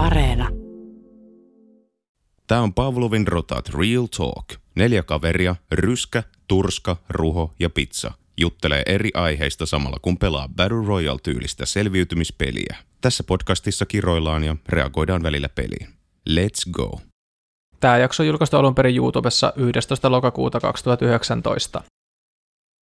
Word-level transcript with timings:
Areena. 0.00 0.48
Tämä 2.46 2.60
on 2.60 2.74
Pavlovin 2.74 3.26
rotat 3.26 3.68
Real 3.68 4.06
Talk. 4.16 4.46
Neljä 4.74 5.02
kaveria, 5.02 5.56
ryskä, 5.72 6.22
turska, 6.48 6.96
ruho 7.08 7.54
ja 7.58 7.70
pizza 7.70 8.12
juttelee 8.36 8.82
eri 8.86 9.10
aiheista 9.14 9.66
samalla 9.66 9.96
kun 10.02 10.18
pelaa 10.18 10.48
Battle 10.48 10.86
Royale-tyylistä 10.86 11.66
selviytymispeliä. 11.66 12.76
Tässä 13.00 13.24
podcastissa 13.24 13.86
kiroillaan 13.86 14.44
ja 14.44 14.56
reagoidaan 14.68 15.22
välillä 15.22 15.48
peliin. 15.48 15.88
Let's 16.30 16.70
go! 16.70 17.00
Tämä 17.80 17.98
jakso 17.98 18.22
on 18.22 18.26
julkaistu 18.26 18.56
alun 18.56 18.74
perin 18.74 18.96
YouTubessa 18.96 19.52
11. 19.56 20.10
lokakuuta 20.10 20.60
2019. 20.60 21.82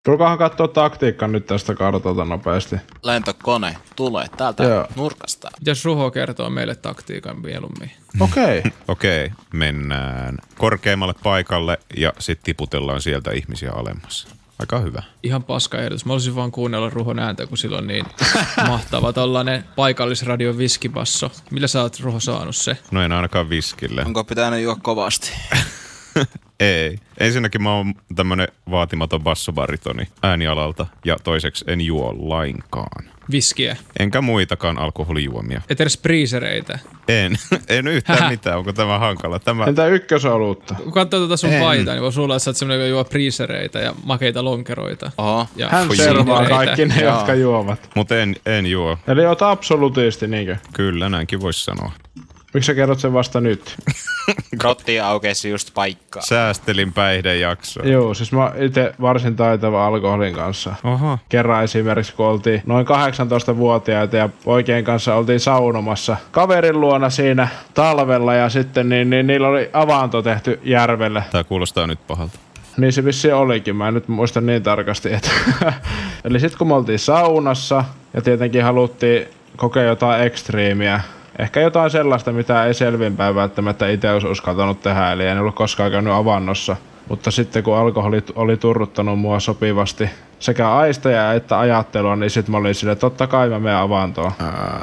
Tulkaahan 0.08 0.38
katsoa 0.38 0.68
taktiikka 0.68 1.28
nyt 1.28 1.46
tästä 1.46 1.74
kartalta 1.74 2.24
nopeasti. 2.24 2.76
Lentokone 3.02 3.76
tulee 3.96 4.26
täältä 4.36 4.64
Joo. 4.64 4.86
nurkasta. 4.96 5.50
Jos 5.66 5.84
Ruho 5.84 6.10
kertoo 6.10 6.50
meille 6.50 6.74
taktiikan 6.74 7.40
mieluummin. 7.40 7.90
Okei. 8.20 8.58
Okay. 8.58 8.70
Okei, 8.88 9.30
mennään 9.52 10.38
korkeammalle 10.58 11.14
paikalle 11.22 11.78
ja 11.96 12.12
sitten 12.18 12.44
tiputellaan 12.44 13.00
sieltä 13.00 13.30
ihmisiä 13.32 13.70
alemmas. 13.72 14.28
Aika 14.58 14.78
hyvä. 14.78 15.02
Ihan 15.22 15.44
paska 15.44 15.78
ehdotus. 15.78 16.04
Mä 16.04 16.12
olisin 16.12 16.36
vaan 16.36 16.50
kuunnella 16.50 16.90
Ruhon 16.90 17.18
ääntä, 17.18 17.46
kun 17.46 17.58
sillä 17.58 17.78
on 17.78 17.86
niin 17.86 18.06
mahtava 18.68 19.12
tollanen 19.12 19.64
paikallisradion 19.76 20.58
viskibasso. 20.58 21.30
Millä 21.50 21.66
sä 21.66 21.82
oot 21.82 22.00
Ruho 22.00 22.20
saanut 22.20 22.56
se? 22.56 22.78
No 22.90 23.02
en 23.02 23.12
ainakaan 23.12 23.50
viskille. 23.50 24.02
Onko 24.06 24.24
pitänyt 24.24 24.62
juo 24.62 24.76
kovasti? 24.82 25.32
Ei. 26.60 26.98
Ensinnäkin 27.18 27.62
mä 27.62 27.74
oon 27.74 27.94
tämmönen 28.16 28.48
vaatimaton 28.70 29.22
bassobaritoni 29.22 30.08
äänialalta 30.22 30.86
ja 31.04 31.16
toiseksi 31.24 31.64
en 31.68 31.80
juo 31.80 32.14
lainkaan. 32.18 33.04
Viskiä. 33.30 33.76
Enkä 33.98 34.20
muitakaan 34.20 34.78
alkoholijuomia. 34.78 35.60
Et 35.70 35.80
edes 35.80 35.96
priisereitä. 35.96 36.78
En. 37.08 37.36
en 37.68 37.88
yhtään 37.88 38.18
Hähä. 38.18 38.30
mitään. 38.30 38.58
Onko 38.58 38.72
tämä 38.72 38.98
hankala? 38.98 39.38
Tämä... 39.38 39.64
Entä 39.64 39.86
ykkösolutta? 39.86 40.74
Kun 40.74 40.92
katsoo 40.92 41.20
tuota 41.20 41.36
sun 41.36 41.50
En. 41.52 41.62
paitaa, 41.62 41.94
niin 41.94 42.02
voi 42.02 42.12
sulla 42.12 42.34
että 42.34 42.44
sä 42.44 42.50
oot 42.50 42.56
semmonen, 42.56 42.80
joka 42.80 42.88
juo 42.88 43.04
priisereitä 43.04 43.78
ja 43.78 43.94
makeita 44.04 44.44
lonkeroita. 44.44 45.10
Oho. 45.18 45.46
Ja 45.56 45.68
Hän 45.68 45.96
servaa 45.96 46.48
kaikki 46.48 46.86
ne, 46.86 47.00
Joo. 47.00 47.14
jotka 47.14 47.34
juovat. 47.34 47.90
Mutta 47.94 48.18
en, 48.18 48.36
en 48.46 48.66
juo. 48.66 48.98
Eli 49.06 49.26
oot 49.26 49.42
absolutisti, 49.42 50.26
niinkö? 50.26 50.56
Kyllä, 50.72 51.08
näinkin 51.08 51.40
voisi 51.40 51.64
sanoa. 51.64 51.92
Miksi 52.54 52.66
sä 52.66 52.74
kerrot 52.74 53.00
sen 53.00 53.12
vasta 53.12 53.40
nyt? 53.40 53.76
Rotti 54.62 55.00
aukesi 55.00 55.50
just 55.50 55.74
paikkaa. 55.74 56.22
Säästelin 56.22 56.92
päihdejaksoa. 56.92 57.84
Joo, 57.84 58.14
siis 58.14 58.32
mä 58.32 58.52
itse 58.56 58.94
varsin 59.00 59.36
taitava 59.36 59.86
alkoholin 59.86 60.34
kanssa. 60.34 60.74
Oho. 60.84 61.18
Kerran 61.28 61.64
esimerkiksi, 61.64 62.14
kun 62.14 62.26
oltiin 62.26 62.62
noin 62.66 62.86
18-vuotiaita 62.86 64.16
ja 64.16 64.28
poikien 64.44 64.84
kanssa 64.84 65.14
oltiin 65.14 65.40
saunomassa 65.40 66.16
kaverin 66.30 66.80
luona 66.80 67.10
siinä 67.10 67.48
talvella 67.74 68.34
ja 68.34 68.48
sitten 68.48 68.88
niin, 68.88 69.10
niin 69.10 69.26
niillä 69.26 69.48
oli 69.48 69.70
avanto 69.72 70.22
tehty 70.22 70.60
järvelle. 70.64 71.24
Tää 71.32 71.44
kuulostaa 71.44 71.86
nyt 71.86 72.06
pahalta. 72.06 72.38
Niin 72.76 72.92
se 72.92 73.04
vissiin 73.04 73.34
olikin, 73.34 73.76
mä 73.76 73.88
en 73.88 73.94
nyt 73.94 74.08
muista 74.08 74.40
niin 74.40 74.62
tarkasti. 74.62 75.12
Että 75.12 75.30
Eli 76.24 76.40
sitten 76.40 76.58
kun 76.58 76.66
me 76.68 76.74
oltiin 76.74 76.98
saunassa 76.98 77.84
ja 78.14 78.22
tietenkin 78.22 78.64
haluttiin 78.64 79.28
kokea 79.56 79.82
jotain 79.82 80.22
ekstriimiä, 80.22 81.00
ehkä 81.38 81.60
jotain 81.60 81.90
sellaista, 81.90 82.32
mitä 82.32 82.64
ei 82.64 82.74
selvinpäin 82.74 83.34
välttämättä 83.34 83.88
itse 83.88 84.10
olisi 84.10 84.26
uskaltanut 84.26 84.82
tehdä, 84.82 85.12
eli 85.12 85.26
en 85.26 85.38
ollut 85.38 85.54
koskaan 85.54 85.90
käynyt 85.90 86.12
avannossa. 86.12 86.76
Mutta 87.08 87.30
sitten 87.30 87.62
kun 87.62 87.76
alkoholi 87.76 88.22
oli 88.34 88.56
turruttanut 88.56 89.18
mua 89.18 89.40
sopivasti 89.40 90.10
sekä 90.38 90.74
aisteja 90.74 91.32
että 91.32 91.58
ajattelua, 91.58 92.16
niin 92.16 92.30
sitten 92.30 92.52
mä 92.52 92.58
olin 92.58 92.74
silleen, 92.74 92.92
että 92.92 93.00
totta 93.00 93.26
kai 93.26 93.48
mä 93.48 93.58
menen 93.58 93.78
avantoon. 93.78 94.32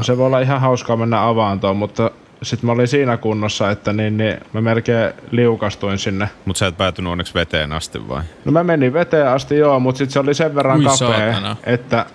Se 0.02 0.17
voi 0.17 0.25
olla 0.25 0.39
ihan 0.39 0.62
hauskaa 0.62 0.97
mennä 0.97 1.28
avantoon, 1.28 1.78
mutta 1.78 2.12
sitten 2.44 2.66
mä 2.66 2.72
olin 2.72 2.88
siinä 2.88 3.17
kunnossa, 3.17 3.72
että 3.72 3.94
niin, 3.94 4.17
niin 4.17 4.38
mä 4.53 4.62
melkein 4.62 5.14
liukastuin 5.31 6.00
sinne 6.00 6.30
Mut 6.45 6.58
sä 6.58 6.67
et 6.67 6.78
päätynyt 6.78 7.12
onneksi 7.12 7.34
veteen 7.34 7.73
asti 7.73 8.08
vai? 8.08 8.23
No 8.45 8.52
mä 8.52 8.64
menin 8.64 8.94
veteen 8.94 9.28
asti 9.28 9.58
joo, 9.58 9.79
mutta 9.79 9.97
sitten 9.97 10.13
se 10.13 10.19
oli 10.19 10.34
sen 10.34 10.56
verran 10.56 10.78
Ui 10.79 10.84
kapea, 10.84 10.97
saatana. 10.97 11.56
että 11.63 12.06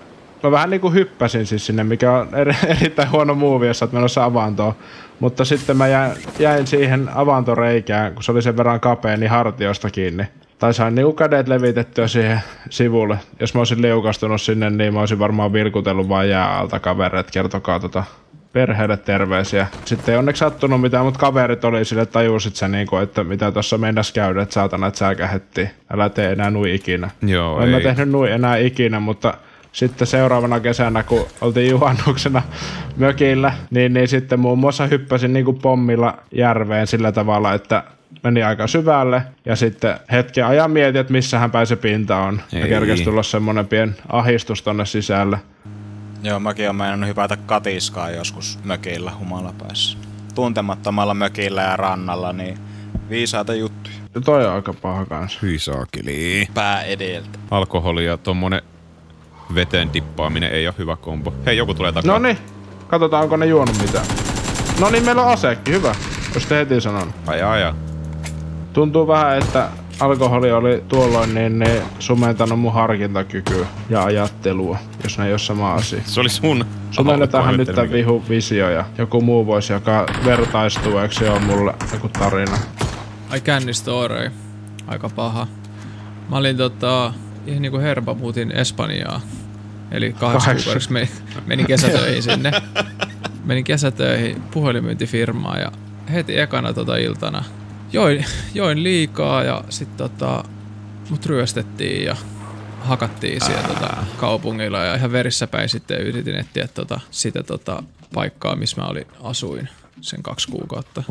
mä 0.42 0.50
vähän 0.50 0.70
niinku 0.70 0.90
hyppäsin 0.90 1.46
siis 1.46 1.66
sinne, 1.66 1.84
mikä 1.84 2.12
on 2.12 2.34
eri, 2.34 2.54
erittäin 2.80 3.10
huono 3.10 3.34
muuvi, 3.34 3.66
jos 3.66 3.82
oot 3.82 3.92
menossa 3.92 4.24
avantoon. 4.24 4.74
Mutta 5.20 5.44
sitten 5.44 5.76
mä 5.76 5.88
jäin, 5.88 6.12
jäin 6.38 6.66
siihen 6.66 7.08
avantoreikään, 7.14 8.14
kun 8.14 8.22
se 8.22 8.32
oli 8.32 8.42
sen 8.42 8.56
verran 8.56 8.80
kapea, 8.80 9.16
niin 9.16 9.30
hartiosta 9.30 9.90
kiinni. 9.90 10.24
Tai 10.58 10.74
sain 10.74 10.94
niinku 10.94 11.12
kädet 11.12 11.48
levitettyä 11.48 12.08
siihen 12.08 12.40
sivulle. 12.70 13.18
Jos 13.40 13.54
mä 13.54 13.60
olisin 13.60 13.82
liukastunut 13.82 14.40
sinne, 14.40 14.70
niin 14.70 14.94
mä 14.94 15.00
olisin 15.00 15.18
varmaan 15.18 15.52
vilkutellut 15.52 16.08
vaan 16.08 16.28
jää 16.28 16.58
alta 16.58 16.80
kavereet. 16.80 17.30
Kertokaa 17.30 17.80
tota 17.80 18.04
perheelle 18.52 18.96
terveisiä. 18.96 19.66
Sitten 19.84 20.12
ei 20.12 20.18
onneksi 20.18 20.40
sattunut 20.40 20.80
mitään, 20.80 21.04
mutta 21.04 21.20
kaverit 21.20 21.64
oli 21.64 21.84
sille, 21.84 22.02
että 22.02 22.12
tajusit 22.12 22.56
sä 22.56 22.68
niinku, 22.68 22.96
että 22.96 23.24
mitä 23.24 23.52
tuossa 23.52 23.78
mennäs 23.78 24.12
käydä, 24.12 24.42
että 24.42 24.52
saatana, 24.52 24.86
että 24.86 24.98
säkähettiin. 24.98 25.70
Älä 25.92 26.08
tee 26.08 26.32
enää 26.32 26.50
nui 26.50 26.74
ikinä. 26.74 27.10
Joo, 27.22 27.60
en 27.60 27.68
mä 27.68 27.76
ei. 27.76 27.82
tehnyt 27.82 28.08
nui 28.08 28.30
enää 28.30 28.56
ikinä, 28.56 29.00
mutta 29.00 29.34
sitten 29.72 30.06
seuraavana 30.06 30.60
kesänä, 30.60 31.02
kun 31.02 31.26
oltiin 31.40 31.70
juhannuksena 31.70 32.42
mökillä, 32.96 33.52
niin, 33.70 33.92
niin 33.92 34.08
sitten 34.08 34.40
muun 34.40 34.58
muassa 34.58 34.86
hyppäsin 34.86 35.32
niin 35.32 35.44
kuin 35.44 35.58
pommilla 35.58 36.18
järveen 36.32 36.86
sillä 36.86 37.12
tavalla, 37.12 37.54
että 37.54 37.84
meni 38.22 38.42
aika 38.42 38.66
syvälle 38.66 39.22
ja 39.44 39.56
sitten 39.56 39.96
hetken 40.12 40.46
ajan 40.46 40.70
mietin, 40.70 41.00
että 41.00 41.12
missähän 41.12 41.50
päin 41.50 41.66
se 41.66 41.76
pinta 41.76 42.16
on. 42.16 42.40
Ja 42.52 42.58
Ei. 42.58 42.68
kerkesi 42.68 43.04
tulla 43.04 43.22
semmonen 43.22 43.66
pien 43.66 43.96
ahistus 44.08 44.62
tonne 44.62 44.86
sisälle. 44.86 45.38
Joo, 46.22 46.40
mäkin 46.40 46.66
oon 46.66 46.76
meinannut 46.76 47.08
hypätä 47.08 47.36
katiskaa 47.36 48.10
joskus 48.10 48.58
mökillä 48.64 49.12
humalapäissä. 49.18 49.98
Tuntemattomalla 50.34 51.14
mökillä 51.14 51.62
ja 51.62 51.76
rannalla, 51.76 52.32
niin 52.32 52.58
viisaita 53.10 53.54
juttuja. 53.54 53.96
Ja 54.14 54.20
toi 54.20 54.46
on 54.46 54.52
aika 54.52 54.72
paha 54.72 55.06
kanssa. 55.06 55.38
Hyi 55.42 55.58
saakeli. 55.58 56.48
Pää 56.54 56.82
edeltä. 56.82 57.38
Alkoholi 57.50 58.04
ja 58.04 58.16
tommonen 58.16 58.62
veteen 59.54 59.92
dippaaminen 59.94 60.52
ei 60.52 60.66
ole 60.66 60.74
hyvä 60.78 60.96
kombo. 60.96 61.34
Hei, 61.46 61.56
joku 61.56 61.74
tulee 61.74 61.92
takaa. 61.92 62.12
No 62.12 62.18
niin, 62.18 62.38
katsotaan 62.88 63.22
onko 63.22 63.36
ne 63.36 63.46
juonut 63.46 63.78
mitään. 63.82 64.06
No 64.80 64.90
niin, 64.90 65.04
meillä 65.04 65.22
on 65.22 65.32
aseekki, 65.32 65.70
hyvä. 65.70 65.94
Jos 66.34 66.46
te 66.46 66.56
heti 66.56 66.80
sanon. 66.80 67.14
Aja, 67.26 67.52
aja. 67.52 67.74
Tuntuu 68.72 69.06
vähän, 69.06 69.38
että 69.38 69.68
alkoholi 70.00 70.52
oli 70.52 70.84
tuolloin 70.88 71.34
niin, 71.34 71.58
niin 71.58 71.82
sumentanut 71.98 72.60
mun 72.60 72.72
harkintakykyä 72.72 73.66
ja 73.90 74.04
ajattelua, 74.04 74.78
jos 75.02 75.18
ne 75.18 75.26
ei 75.26 75.32
ole 75.32 75.38
sama 75.38 75.74
asia. 75.74 76.00
Se 76.04 76.20
oli 76.20 76.28
sun 76.28 76.64
Sumennetaanhan 76.90 77.56
nyt 77.56 77.72
tää 77.74 77.90
vihu 77.90 78.24
visio 78.28 78.70
ja 78.70 78.84
joku 78.98 79.20
muu 79.20 79.46
voisi, 79.46 79.72
joka 79.72 80.06
vertaistuu, 80.24 80.98
eikö 80.98 81.14
se 81.14 81.30
ole 81.30 81.38
mulle 81.40 81.74
joku 81.92 82.08
tarina. 82.08 82.58
Ai 83.30 83.40
kännistorei. 83.40 84.30
Aika 84.86 85.08
paha. 85.08 85.46
Mä 86.30 86.36
olin 86.36 86.56
tota, 86.56 87.12
ihan 87.46 87.62
niinku 87.62 87.78
herpa 87.78 88.14
muutin 88.14 88.52
Espanjaa. 88.52 89.20
Eli 89.90 90.12
kahdeksan 90.12 90.56
kuukaudeksi 90.56 90.92
menin, 90.92 91.08
menin 91.46 91.66
kesätöihin 91.66 92.22
sinne. 92.22 92.52
Menin 93.44 93.64
kesätöihin 93.64 94.42
puhelinmyyntifirmaan 94.50 95.60
ja 95.60 95.72
heti 96.12 96.40
ekana 96.40 96.72
tota 96.72 96.96
iltana 96.96 97.44
join, 97.92 98.24
join 98.54 98.82
liikaa 98.82 99.42
ja 99.42 99.64
sit 99.68 99.96
tota, 99.96 100.44
mut 101.10 101.26
ryöstettiin 101.26 102.04
ja 102.04 102.16
hakattiin 102.80 103.44
siellä 103.44 103.68
tota, 103.68 103.96
kaupungilla 104.16 104.78
ja 104.78 104.94
ihan 104.94 105.12
verissä 105.12 105.46
päin 105.46 105.68
sitten 105.68 106.00
yritin 106.00 106.34
etsiä 106.34 106.68
tota, 106.68 107.00
sitä 107.10 107.42
tota, 107.42 107.82
paikkaa, 108.14 108.56
missä 108.56 108.80
mä 108.80 108.86
olin, 108.86 109.06
asuin 109.22 109.68
sen 110.00 110.22
kaksi 110.22 110.48
kuukautta. 110.48 111.02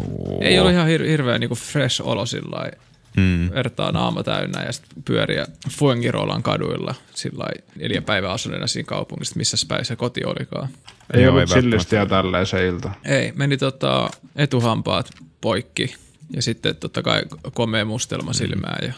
Ei 0.41 0.59
ollut 0.59 0.73
ihan 0.73 0.87
hir- 0.87 1.07
hirveän 1.07 1.39
niinku 1.39 1.55
fresh 1.55 2.01
olo 2.05 2.25
sillä 2.25 2.71
Mm. 3.17 3.49
vertaa 3.53 3.91
naama 3.91 4.23
täynnä 4.23 4.63
ja 4.63 4.71
sitten 4.71 5.03
pyöriä 5.03 5.45
Fuengirolan 5.71 6.43
kaduilla 6.43 6.95
sillä 7.13 7.45
neljä 7.75 8.01
päivää 8.01 8.31
asuneena 8.31 8.67
siinä 8.67 8.87
kaupungissa, 8.87 9.35
missä 9.35 9.57
päin 9.67 9.85
se 9.85 9.95
koti 9.95 10.25
olikaan. 10.25 10.69
Ei 11.13 11.23
Joo, 11.23 11.29
ollut 11.29 11.49
ei 11.49 11.61
chillistiä 11.61 12.05
tälleen 12.05 12.45
se 12.45 12.67
ilta. 12.67 12.91
Ei, 13.05 13.31
meni 13.35 13.57
tota 13.57 14.09
etuhampaat 14.35 15.09
poikki 15.41 15.95
ja 16.35 16.41
sitten 16.41 16.75
totta 16.75 17.01
kai 17.01 17.23
komea 17.53 17.85
mustelma 17.85 18.33
silmään 18.33 18.87
ja 18.87 18.93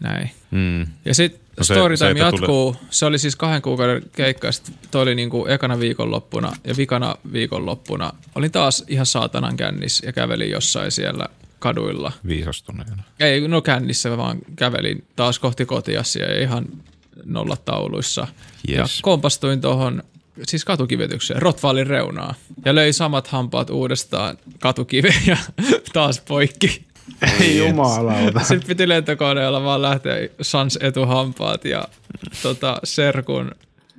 näin. 0.00 0.30
Mm. 0.50 0.86
Ja 1.04 1.14
sitten 1.14 1.42
No 1.56 1.64
storytime 1.64 2.18
jatkuu. 2.20 2.76
Se 2.90 3.06
oli 3.06 3.18
siis 3.18 3.36
kahden 3.36 3.62
kuukauden 3.62 4.02
keikka, 4.12 4.48
ja 4.48 4.52
sit 4.52 4.74
toi 4.90 5.02
oli 5.02 5.14
niinku 5.14 5.46
ekana 5.46 5.80
viikonloppuna 5.80 6.52
ja 6.64 6.76
vikana 6.76 7.16
viikonloppuna. 7.32 8.12
Olin 8.34 8.52
taas 8.52 8.84
ihan 8.88 9.06
saatanan 9.06 9.56
kännis 9.56 10.02
ja 10.06 10.12
kävelin 10.12 10.50
jossain 10.50 10.90
siellä 10.90 11.28
kaduilla. 11.62 12.12
Viisastuneena. 12.26 13.02
Ei, 13.20 13.48
no 13.48 13.62
kännissä 13.62 14.16
vaan 14.16 14.38
kävelin 14.56 15.04
taas 15.16 15.38
kohti 15.38 15.64
kotiassa 15.64 16.18
ja 16.18 16.42
ihan 16.42 16.66
nollatauluissa. 17.24 18.26
Yes. 18.68 18.78
Ja 18.78 18.86
kompastuin 19.02 19.60
tuohon 19.60 20.02
siis 20.46 20.64
katukivetykseen, 20.64 21.42
Rotvaalin 21.42 21.86
reunaa. 21.86 22.34
Ja 22.64 22.74
löi 22.74 22.92
samat 22.92 23.26
hampaat 23.28 23.70
uudestaan 23.70 24.38
katukiveen 24.60 25.22
ja 25.26 25.36
taas 25.92 26.20
poikki. 26.20 26.84
Ei 27.40 27.58
jumalauta. 27.58 28.40
Sitten 28.48 28.68
piti 28.68 28.88
lentokoneella 28.88 29.62
vaan 29.62 29.82
lähteä 29.82 30.28
sans 30.40 30.78
etuhampaat 30.80 31.64
ja 31.64 31.88
tota, 32.42 32.80
serkun 32.84 33.50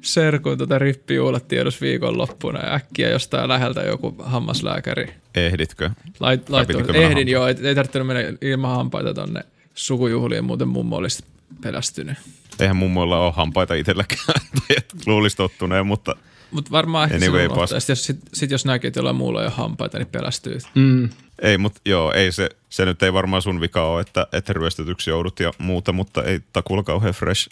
serkun 0.04 0.58
tota 0.58 0.80
rippijuhlat 0.80 1.48
tiedos 1.48 1.82
viikonloppuna 1.82 2.60
ja 2.60 2.74
äkkiä 2.74 3.10
jostain 3.10 3.48
läheltä 3.48 3.82
joku 3.82 4.16
hammaslääkäri. 4.20 5.14
Ehditkö? 5.36 5.90
Lait, 6.20 6.50
ehdin 6.50 6.86
hampaan? 6.86 7.28
joo, 7.28 7.48
ei, 7.48 7.56
ei 7.64 7.76
tarvitse 7.76 8.04
mennä 8.04 8.38
ilman 8.42 8.76
hampaita 8.76 9.14
tonne 9.14 9.44
sukujuhliin, 9.76 10.46
muuten 10.46 10.68
mummo 10.68 10.96
olisi 10.96 11.24
pelästynyt. 11.62 12.18
Eihän 12.60 12.76
mummoilla 12.76 13.26
ole 13.26 13.34
hampaita 13.36 13.74
itselläkään. 13.74 14.42
Luulisi 15.06 15.38
tottuneen, 15.38 15.88
mutta 15.88 16.16
Mutta 16.52 16.72
varmaan 16.72 17.12
ehkä 17.12 17.26
Anyway. 17.26 17.68
Sit 17.68 17.90
jos, 17.90 18.06
sit, 18.06 18.20
sit 18.34 18.52
jos 18.52 18.66
näkee, 18.66 18.88
että 18.88 19.00
jollain 19.00 19.16
muulla 19.16 19.42
ei 19.42 19.48
ole 19.48 19.54
hampaita, 19.56 19.98
niin 19.98 20.08
pelästyy. 20.08 20.58
Mm. 20.76 21.10
ei, 21.42 21.58
mutta 21.58 21.82
joo, 21.86 22.14
ei 22.14 22.32
se, 22.32 22.50
se 22.70 22.86
nyt 22.86 23.04
ei 23.04 23.14
varmaan 23.14 23.42
sun 23.42 23.62
vika 23.62 23.86
ole, 23.88 24.02
että, 24.02 24.28
että 24.32 24.54
ryöstetyksi 24.54 25.10
joudut 25.10 25.40
ja 25.40 25.52
muuta, 25.58 25.94
mutta 25.94 26.24
ei 26.24 26.40
takulla 26.54 26.84
kauhean 26.84 27.14
fresh 27.14 27.50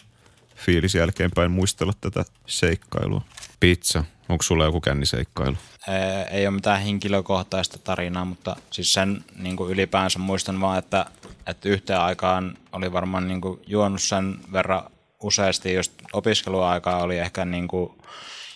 fiilis 0.66 0.96
jälkeenpäin 0.96 1.52
muistella 1.52 1.94
tätä 2.02 2.26
seikkailua. 2.48 3.22
Pizza, 3.60 4.04
onko 4.30 4.44
sulla 4.44 4.66
joku 4.66 4.82
känniseikkailu? 4.82 5.58
Ee, 5.88 6.38
ei 6.38 6.48
ole 6.48 6.56
mitään 6.56 6.82
henkilökohtaista 6.82 7.80
tarinaa, 7.80 8.26
mutta 8.26 8.56
siis 8.72 8.94
sen 8.94 9.24
niin 9.36 9.58
kuin 9.58 9.72
ylipäänsä 9.72 10.20
muistan 10.20 10.62
vaan, 10.62 10.80
että, 10.80 11.06
että 11.48 11.70
yhteen 11.70 12.00
aikaan 12.00 12.58
oli 12.72 12.94
varmaan 12.94 13.28
niin 13.28 13.42
kuin 13.42 13.60
juonut 13.68 14.02
sen 14.02 14.38
verran 14.52 14.84
useasti, 15.24 15.74
just 15.74 15.92
opiskeluaikaa 16.14 17.04
oli 17.04 17.18
ehkä 17.18 17.46
niin 17.46 17.68
kuin 17.68 17.92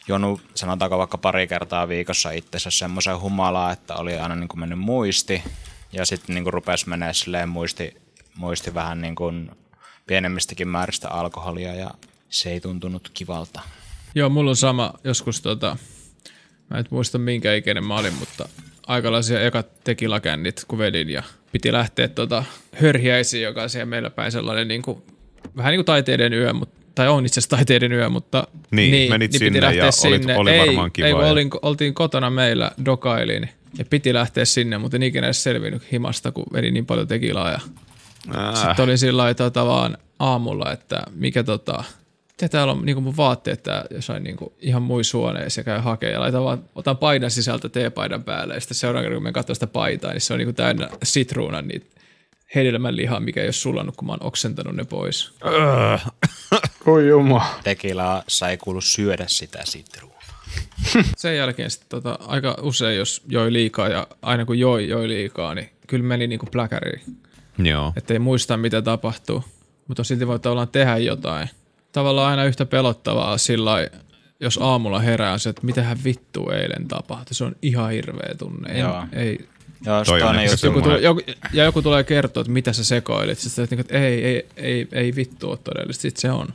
juonut 0.07 0.41
sanotaanko 0.55 0.97
vaikka 0.97 1.17
pari 1.17 1.47
kertaa 1.47 1.87
viikossa 1.87 2.31
itsensä 2.31 2.71
semmoisen 2.71 3.19
humalaa, 3.19 3.71
että 3.71 3.95
oli 3.95 4.17
aina 4.17 4.35
niin 4.35 4.47
kuin 4.47 4.59
mennyt 4.59 4.79
muisti 4.79 5.43
ja 5.93 6.05
sitten 6.05 6.33
niin 6.33 6.43
kuin 6.43 6.53
rupesi 6.53 6.89
menee 6.89 7.13
silleen 7.13 7.49
muisti, 7.49 8.01
muisti 8.35 8.73
vähän 8.73 9.01
niin 9.01 9.15
kuin 9.15 9.51
pienemmistäkin 10.07 10.67
määristä 10.67 11.09
alkoholia 11.09 11.75
ja 11.75 11.91
se 12.29 12.49
ei 12.51 12.59
tuntunut 12.59 13.11
kivalta. 13.13 13.61
Joo, 14.15 14.29
mulla 14.29 14.49
on 14.49 14.55
sama 14.55 14.93
joskus 15.03 15.41
tota, 15.41 15.77
mä 16.69 16.77
en 16.77 16.85
muista 16.89 17.17
minkä 17.17 17.53
ikäinen 17.53 17.85
mä 17.85 17.97
olin, 17.97 18.13
mutta 18.13 18.49
aikalaisia 18.87 19.41
ekat 19.41 19.83
tekilakännit, 19.83 20.63
kun 20.67 20.79
vedin 20.79 21.09
ja 21.09 21.23
piti 21.51 21.71
lähteä 21.71 22.07
tota, 22.07 22.43
hörhiäisiin, 22.81 23.43
joka 23.43 23.63
on 23.63 23.69
siellä 23.69 23.85
meillä 23.85 24.09
päin 24.09 24.31
sellainen 24.31 24.67
niin 24.67 24.81
kuin, 24.81 25.03
vähän 25.57 25.71
niin 25.71 25.77
kuin 25.77 25.85
taiteiden 25.85 26.33
yö, 26.33 26.53
mutta 26.53 26.75
tai 26.95 27.07
on 27.07 27.25
itse 27.25 27.39
asiassa 27.39 27.55
taiteiden 27.55 27.91
yö, 27.91 28.09
mutta 28.09 28.47
Niin, 28.71 29.09
menit 29.11 29.31
sinne 29.31 29.59
ja 29.59 29.85
olit- 29.89 30.37
oli 30.37 30.51
ei, 30.51 30.59
varmaan 30.59 30.91
kiva 30.91 31.07
Ei, 31.07 31.11
ja- 31.13 31.17
olin, 31.17 31.49
oltiin 31.61 31.93
kotona 31.93 32.29
meillä 32.29 32.71
dokailiin 32.85 33.49
ja 33.77 33.85
piti 33.85 34.13
lähteä 34.13 34.45
sinne, 34.45 34.77
mutta 34.77 34.97
en 34.97 35.03
ikinä 35.03 35.27
edes 35.27 35.43
selvinnyt 35.43 35.91
himasta, 35.91 36.31
kun 36.31 36.45
vedin 36.53 36.73
niin 36.73 36.85
paljon 36.85 37.07
tekilaa 37.07 37.51
ja 37.51 37.59
Äh, 38.35 38.55
sitten 38.55 38.83
oli 38.83 38.97
sillä 38.97 39.21
lailla 39.21 39.33
tota 39.33 39.65
vaan 39.65 39.97
aamulla, 40.19 40.71
että 40.71 41.03
mikä 41.15 41.43
tota, 41.43 41.83
mitä 42.31 42.49
täällä 42.49 42.73
on 42.73 42.85
niinku 42.85 43.01
mun 43.01 43.17
vaatteet 43.17 43.63
tää 43.63 43.85
jossain 43.91 44.23
niinku 44.23 44.53
ihan 44.59 44.81
muissa 44.81 45.17
huoneissa 45.17 45.59
ja 45.59 45.63
käy 45.63 45.79
hakee 45.79 46.11
ja 46.11 46.19
laitan 46.19 46.43
vaan, 46.43 46.63
otan 46.75 46.97
paidan 46.97 47.31
sisältä 47.31 47.69
teepaidan 47.69 48.23
päälle 48.23 48.53
ja 48.53 48.59
sitten 48.59 48.75
seuraavan 48.75 49.03
kerran 49.03 49.17
kun 49.17 49.23
mä 49.23 49.31
katson 49.31 49.55
sitä 49.55 49.67
paitaa, 49.67 50.11
niin 50.11 50.21
se 50.21 50.33
on 50.33 50.39
niinku 50.39 50.53
täynnä 50.53 50.89
sitruunan 51.03 51.67
niitä 51.67 51.95
hedelmän 52.55 52.95
lihaa, 52.95 53.19
mikä 53.19 53.41
ei 53.41 53.47
ole 53.47 53.53
sulannut, 53.53 53.95
kun 53.95 54.05
mä 54.05 54.11
oon 54.11 54.23
oksentanut 54.23 54.75
ne 54.75 54.83
pois. 54.83 55.33
Oi 56.85 57.07
jumala. 57.07 57.59
Tekilassa 57.63 58.49
ei 58.49 58.57
kuulu 58.57 58.81
syödä 58.81 59.25
sitä 59.27 59.59
sitruunaa. 59.63 60.15
Sen 61.17 61.37
jälkeen 61.37 61.71
sitten 61.71 61.89
tota, 61.89 62.19
aika 62.27 62.57
usein, 62.61 62.97
jos 62.97 63.23
joi 63.27 63.53
liikaa 63.53 63.87
ja 63.87 64.07
aina 64.21 64.45
kun 64.45 64.59
joi, 64.59 64.89
joi 64.89 65.07
liikaa, 65.07 65.55
niin 65.55 65.69
kyllä 65.87 66.05
meni 66.05 66.27
niinku 66.27 66.45
pläkäriin. 66.45 67.17
Joo. 67.57 67.93
että 67.95 68.13
ei 68.13 68.19
muista 68.19 68.57
mitä 68.57 68.81
tapahtuu, 68.81 69.43
mutta 69.87 70.03
silti 70.03 70.27
voi 70.27 70.39
tavallaan 70.39 70.67
tehdä 70.67 70.97
jotain. 70.97 71.49
Tavallaan 71.91 72.29
aina 72.29 72.45
yhtä 72.45 72.65
pelottavaa 72.65 73.37
sillä 73.37 73.89
jos 74.39 74.59
aamulla 74.61 74.99
herää 74.99 75.37
se, 75.37 75.49
että 75.49 75.65
mitähän 75.65 75.97
vittu 76.03 76.49
eilen 76.49 76.87
tapahtui. 76.87 77.35
Se 77.35 77.43
on 77.43 77.55
ihan 77.61 77.91
hirveä 77.91 78.35
tunne. 78.37 78.69
En, 78.69 78.79
Joo. 78.79 79.03
ei, 79.13 79.47
Joo, 79.85 80.03
Toi 80.03 80.21
on 80.21 80.35
juttu, 80.43 80.65
joku 80.65 80.89
joku, 80.89 81.21
ja 81.53 81.63
joku 81.63 81.81
tulee 81.81 82.03
kertoa, 82.03 82.41
että 82.41 82.53
mitä 82.53 82.73
sä 82.73 82.83
sekoilit. 82.83 83.39
Sitten 83.39 83.63
oot 83.63 83.71
niinku, 83.71 83.81
että 83.81 83.99
ei, 83.99 84.25
ei, 84.25 84.45
ei, 84.55 84.87
ei 84.91 85.15
vittu 85.15 85.49
ole 85.49 85.57
todellista. 85.57 86.01
Sitten 86.01 86.21
se 86.21 86.31
on. 86.31 86.47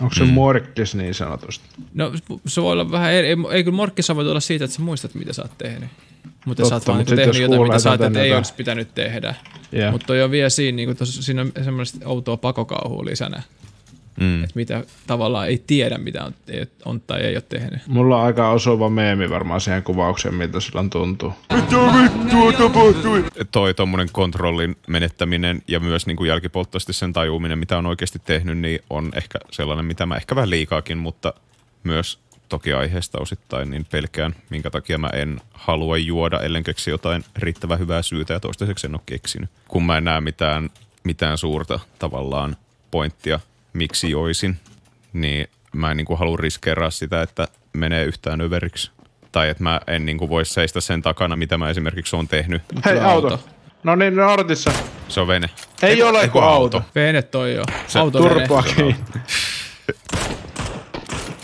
Onko 0.00 0.14
se 0.14 0.24
mm. 0.24 0.30
morkkis 0.30 0.94
niin 0.94 1.14
sanotusti? 1.14 1.64
No 1.94 2.12
se 2.46 2.62
voi 2.62 2.72
olla 2.72 2.90
vähän 2.90 3.12
eri. 3.12 3.28
Ei, 3.28 3.36
ei 3.50 3.64
kyllä 3.64 3.76
morkkissa 3.76 4.16
voi 4.16 4.30
olla 4.30 4.40
siitä, 4.40 4.64
että 4.64 4.76
sä 4.76 4.82
muistat, 4.82 5.14
mitä 5.14 5.32
sä 5.32 5.42
oot 5.42 5.58
tehnyt. 5.58 5.88
Mutta 6.46 6.62
Totta, 6.62 6.68
sä 6.68 6.74
oot 6.74 6.86
vaan 6.86 6.98
niinku 6.98 7.16
tehnyt 7.16 7.26
jos 7.26 7.38
jotain, 7.38 7.62
mitä 7.62 7.78
sä 7.78 7.78
että 7.78 7.88
ajattelet, 7.90 8.16
että 8.16 8.22
ei 8.22 8.34
olisi 8.34 8.54
pitänyt 8.54 8.94
tehdä. 8.94 9.34
Joo. 9.72 9.92
Mutta 9.92 10.06
toi 10.06 10.22
on 10.22 10.30
vielä 10.30 10.48
siinä, 10.48 10.76
niin 10.76 10.96
tos, 10.96 11.16
siinä 11.26 11.42
on 11.42 11.52
semmoista 11.64 11.98
outoa 12.08 12.36
pakokauhua 12.36 13.04
lisänä. 13.04 13.42
Mm. 14.20 14.44
että 14.44 14.52
mitä 14.54 14.84
tavallaan 15.06 15.48
ei 15.48 15.62
tiedä, 15.66 15.98
mitä 15.98 16.24
on, 16.24 16.34
ei- 16.48 16.66
on 16.84 17.00
tai 17.00 17.20
ei 17.20 17.36
ole 17.36 17.42
tehnyt. 17.48 17.86
Mulla 17.86 18.16
on 18.16 18.26
aika 18.26 18.50
osuva 18.50 18.90
meemi 18.90 19.30
varmaan 19.30 19.60
siihen 19.60 19.82
kuvaukseen, 19.82 20.34
miltä 20.34 20.60
silloin 20.60 20.90
tuntuu. 20.90 21.32
toi 23.52 23.74
tommonen 23.74 24.08
kontrollin 24.12 24.76
menettäminen 24.86 25.62
ja 25.68 25.80
myös 25.80 26.06
niin 26.06 26.16
kuin 26.16 26.28
jälkipolttoisesti 26.28 26.92
sen 26.92 27.12
tajuminen, 27.12 27.58
mitä 27.58 27.78
on 27.78 27.86
oikeasti 27.86 28.18
tehnyt, 28.24 28.58
niin 28.58 28.80
on 28.90 29.10
ehkä 29.14 29.38
sellainen, 29.50 29.84
mitä 29.84 30.06
mä 30.06 30.16
ehkä 30.16 30.36
vähän 30.36 30.50
liikaakin, 30.50 30.98
mutta 30.98 31.34
myös 31.84 32.18
toki 32.48 32.72
aiheesta 32.72 33.18
osittain, 33.20 33.70
niin 33.70 33.86
pelkään, 33.90 34.34
minkä 34.50 34.70
takia 34.70 34.98
mä 34.98 35.08
en 35.12 35.40
halua 35.54 35.96
juoda, 35.98 36.40
ellen 36.40 36.64
keksi 36.64 36.90
jotain 36.90 37.24
riittävän 37.36 37.78
hyvää 37.78 38.02
syytä 38.02 38.32
ja 38.32 38.40
toistaiseksi 38.40 38.86
en 38.86 38.94
ole 38.94 39.00
keksinyt. 39.06 39.50
Kun 39.68 39.86
mä 39.86 39.96
en 39.96 40.04
näe 40.04 40.20
mitään, 40.20 40.70
mitään 41.04 41.38
suurta 41.38 41.80
tavallaan 41.98 42.56
pointtia, 42.90 43.40
miksi 43.72 44.10
joisin, 44.10 44.56
niin 45.12 45.48
mä 45.72 45.90
en 45.90 45.96
niin 45.96 46.04
kuin 46.06 46.18
halua 46.18 46.36
riskeeraa 46.36 46.90
sitä, 46.90 47.22
että 47.22 47.48
menee 47.72 48.04
yhtään 48.04 48.40
överiksi. 48.40 48.90
Tai 49.32 49.48
että 49.48 49.62
mä 49.62 49.80
en 49.86 50.06
niin 50.06 50.18
kuin 50.18 50.28
voi 50.28 50.44
seistä 50.44 50.80
sen 50.80 51.02
takana, 51.02 51.36
mitä 51.36 51.58
mä 51.58 51.70
esimerkiksi 51.70 52.16
on 52.16 52.28
tehnyt. 52.28 52.62
Hei, 52.84 53.00
auto. 53.00 53.28
auto. 53.28 53.44
No 53.82 53.96
niin, 53.96 54.16
Nortissa. 54.16 54.72
Se 55.08 55.20
on 55.20 55.28
vene. 55.28 55.50
Ei 55.82 55.90
Eiku- 55.90 56.06
ole 56.06 56.28
kuin 56.28 56.44
auto. 56.44 56.82
Vene 56.94 57.22
toi 57.22 57.54
jo. 57.54 57.64
Se 57.86 57.98
Auto 57.98 58.18
Turpaa 58.18 58.62
kiinni. 58.62 58.96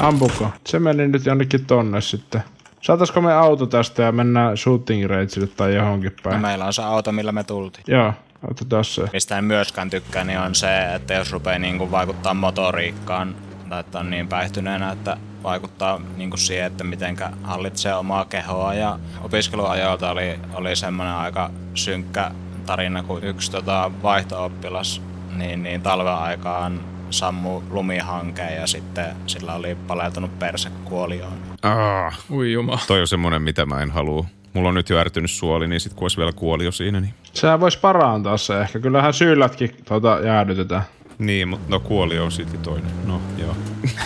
Ampuko? 0.03 0.51
Se 0.67 0.79
meni 0.79 1.09
nyt 1.09 1.27
jonnekin 1.27 1.67
tonne 1.67 2.01
sitten. 2.01 2.43
Saataisiko 2.81 3.21
me 3.21 3.33
auto 3.33 3.67
tästä 3.67 4.03
ja 4.03 4.13
mennään 4.13 4.57
shooting 4.57 5.05
rangeille 5.07 5.47
tai 5.57 5.75
johonkin 5.75 6.13
No, 6.25 6.31
päin? 6.31 6.41
meillä 6.43 6.65
on 6.65 6.73
se 6.73 6.83
auto, 6.83 7.13
millä 7.13 7.33
me 7.33 7.45
tultiin. 7.45 7.85
Joo, 7.87 8.13
otetaan 8.51 8.85
se. 8.85 9.03
Mistä 9.13 9.39
en 9.39 9.45
myöskään 9.45 9.91
tykkää, 9.91 10.25
niin 10.25 10.39
on 10.39 10.55
se, 10.55 10.95
että 10.95 11.15
jos 11.15 11.33
rupeaa 11.33 11.59
niin 11.59 11.79
kuin 11.79 11.91
vaikuttaa 11.91 12.35
motoriikkaan, 12.35 13.35
tai 13.69 13.81
että 13.81 13.99
on 13.99 14.11
niin 14.11 14.29
päihtyneenä, 14.29 14.93
että 14.93 15.17
vaikuttaa 15.43 16.01
niin 16.17 16.31
kuin 16.31 16.41
siihen, 16.41 16.67
että 16.67 16.85
mitenkä 16.85 17.31
hallitsee 17.43 17.95
omaa 17.95 18.25
kehoa. 18.25 18.75
Ja 18.75 18.99
opiskeluajoilta 19.23 20.11
oli, 20.11 20.41
oli 20.55 20.77
semmoinen 20.77 21.15
aika 21.15 21.51
synkkä 21.75 22.31
tarina, 22.67 23.03
kun 23.03 23.25
yksi 23.25 23.51
tota, 23.51 23.91
vaihto-oppilas 24.03 25.03
niin, 25.37 25.63
niin 25.63 25.83
talven 25.83 26.13
aikaan 26.15 26.81
sammu 27.13 27.63
lumihanke 27.71 28.43
ja 28.43 28.67
sitten 28.67 29.07
sillä 29.27 29.55
oli 29.55 29.75
paleltunut 29.75 30.39
perse 30.39 30.71
kuolioon. 30.85 31.33
Ah, 31.63 32.19
Ui 32.31 32.53
juma. 32.53 32.79
toi 32.87 33.01
on 33.01 33.07
semmonen, 33.09 33.43
mitä 33.43 33.67
mä 33.67 33.83
en 33.83 33.91
halua. 33.91 34.25
Mulla 34.53 34.69
on 34.69 34.75
nyt 34.75 34.91
jo 34.91 34.99
ärtynyt 34.99 35.31
suoli, 35.31 35.69
niin 35.69 35.81
sit 35.81 35.93
kun 35.95 36.05
olisi 36.05 36.17
vielä 36.17 36.33
kuoli 36.33 36.65
jo 36.65 36.73
siinä, 36.73 37.01
niin... 37.01 37.15
Sehän 37.33 37.61
voisi 37.61 37.79
parantaa 37.79 38.37
se 38.37 38.61
ehkä. 38.61 38.79
Kyllähän 38.79 39.15
syyllätkin 39.15 39.77
tuota 39.89 40.19
jäädytetään. 40.25 40.83
Niin, 41.19 41.49
mutta 41.49 41.67
no 41.69 41.81
kuoli 41.81 42.19
on 42.19 42.33
silti 42.33 42.59
toinen. 42.59 42.91
No, 43.07 43.21
joo. 43.39 43.57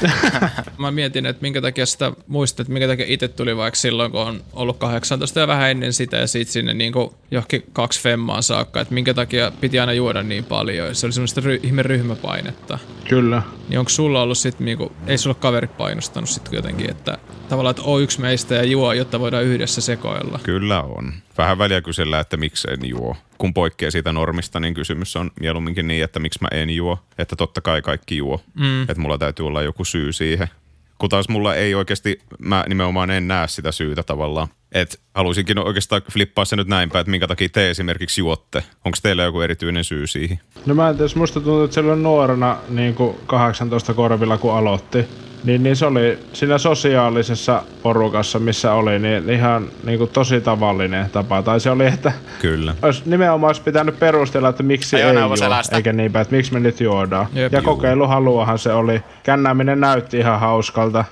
Mä 0.79 0.91
mietin, 0.91 1.27
että 1.27 1.43
minkä 1.43 1.61
takia 1.63 1.87
sitä 1.87 2.13
muistat, 2.27 2.61
että 2.61 2.73
minkä 2.73 2.87
takia 2.87 3.07
itse 3.09 3.29
tuli 3.29 3.57
vaikka 3.57 3.77
silloin, 3.77 4.13
kun 4.13 4.21
on 4.21 4.43
ollut 4.53 4.79
18 4.79 5.41
ja 5.41 5.47
vähän 5.47 5.71
ennen 5.71 5.93
sitä 5.93 6.17
ja 6.17 6.27
sitten 6.27 6.53
sinne 6.53 6.75
niin 6.75 6.93
johonkin 7.31 7.65
kaksi 7.73 8.03
femmaan 8.03 8.43
saakka, 8.43 8.81
että 8.81 8.95
minkä 8.95 9.15
takia 9.15 9.53
piti 9.61 9.79
aina 9.81 9.93
juoda 9.93 10.23
niin 10.23 10.45
paljon. 10.45 10.95
Se 10.95 11.07
oli 11.07 11.13
semmoista 11.13 11.41
ry- 11.41 11.61
ihme 11.63 11.83
ryhmäpainetta. 11.83 12.79
Kyllä. 13.09 13.43
Niin 13.69 13.79
onko 13.79 13.89
sulla 13.89 14.23
ollut 14.23 14.39
sit 14.39 14.61
niinku, 14.61 14.93
ei 15.07 15.19
sulla 15.19 15.35
kaverit 15.35 15.77
painostanut 15.77 16.31
sit 16.31 16.49
jotenkin, 16.53 16.91
että 16.91 17.19
tavallaan, 17.49 17.71
että 17.71 17.83
oo 17.83 17.99
yksi 17.99 18.21
meistä 18.21 18.55
ja 18.55 18.65
juo, 18.65 18.93
jotta 18.93 19.21
voidaan 19.21 19.45
yhdessä 19.45 19.81
sekoilla. 19.81 20.41
Kyllä 20.43 20.83
on. 20.83 21.13
Vähän 21.39 21.59
väliä 21.59 21.81
kysellä, 21.81 22.21
että 22.21 22.37
miksi 22.37 22.69
en 22.71 22.89
juo. 22.89 23.17
Kun 23.39 23.55
poikkeaa 23.55 23.91
siitä 23.91 24.13
normista, 24.13 24.61
niin 24.61 24.75
kysymys 24.75 25.17
on 25.17 25.31
mieluumminkin 25.41 25.89
niin, 25.89 26.05
että 26.05 26.21
miksi 26.21 26.39
mä 26.43 26.49
en 26.51 26.71
juo. 26.71 26.99
Että 27.19 27.37
totta 27.37 27.61
kai 27.61 27.83
kaikki 27.83 28.17
juo. 28.17 28.41
Mm. 28.55 28.83
Että 28.83 29.01
mulla 29.01 29.19
täytyy 29.19 29.47
olla 29.47 29.63
joku 29.63 29.85
syy 29.85 30.13
siihen. 30.13 30.49
Kun 30.99 31.09
taas 31.09 31.29
mulla 31.29 31.55
ei 31.55 31.75
oikeasti, 31.75 32.21
mä 32.39 32.65
nimenomaan 32.69 33.11
en 33.11 33.29
näe 33.29 33.49
sitä 33.49 33.73
syytä 33.73 34.03
tavallaan. 34.03 34.49
Et 34.73 35.01
haluaisinkin 35.15 35.59
oikeastaan 35.59 36.03
flippaa 36.13 36.45
se 36.45 36.57
nyt 36.57 36.69
näinpä, 36.69 37.01
että 37.01 37.11
minkä 37.11 37.27
takia 37.27 37.49
te 37.53 37.71
esimerkiksi 37.71 38.21
juotte. 38.21 38.63
Onko 38.85 38.99
teillä 39.03 39.23
joku 39.23 39.41
erityinen 39.41 39.85
syy 39.85 40.07
siihen? 40.07 40.41
No 40.67 40.75
mä 40.75 40.89
en 40.89 40.95
tiedä, 40.95 41.05
jos 41.05 41.17
musta 41.17 41.41
tuntuu, 41.41 41.65
että 41.65 41.75
silloin 41.75 42.03
nuorena 42.03 42.57
niin 42.69 42.95
kuin 42.95 43.17
18 43.27 43.95
korvilla 43.95 44.39
kun 44.39 44.55
aloitti, 44.55 45.09
niin, 45.45 45.63
niin 45.63 45.77
se 45.77 45.87
oli 45.87 46.19
siinä 46.33 46.59
sosiaalisessa 46.59 47.63
porukassa, 47.83 48.39
missä 48.39 48.73
oli, 48.73 48.99
niin 48.99 49.31
ihan 49.31 49.69
niin 49.85 49.99
kuin 49.99 50.11
tosi 50.11 50.41
tavallinen 50.41 51.11
tapa. 51.11 51.43
Tai 51.43 51.61
se 51.61 51.71
oli, 51.71 51.87
että 51.87 52.13
Kyllä. 52.41 52.75
olisi 52.83 53.03
nimenomaan 53.07 53.49
olisi 53.49 53.63
pitänyt 53.63 53.99
perustella, 53.99 54.49
että 54.49 54.63
miksi 54.63 54.97
ei 54.97 55.03
Ajoneuvo 55.03 55.35
juo, 55.35 55.55
eikä 55.73 55.93
niinpä, 55.93 56.21
että 56.21 56.37
miksi 56.37 56.53
me 56.53 56.61
nyt 56.61 56.81
juodaan. 56.81 57.27
Jep. 57.35 57.53
ja 57.53 57.59
Juu. 57.59 57.65
kokeiluhaluahan 57.65 58.59
se 58.59 58.73
oli. 58.73 59.03
Kännääminen 59.23 59.81
näytti 59.81 60.19
ihan 60.19 60.41
hauskalta. 60.41 61.05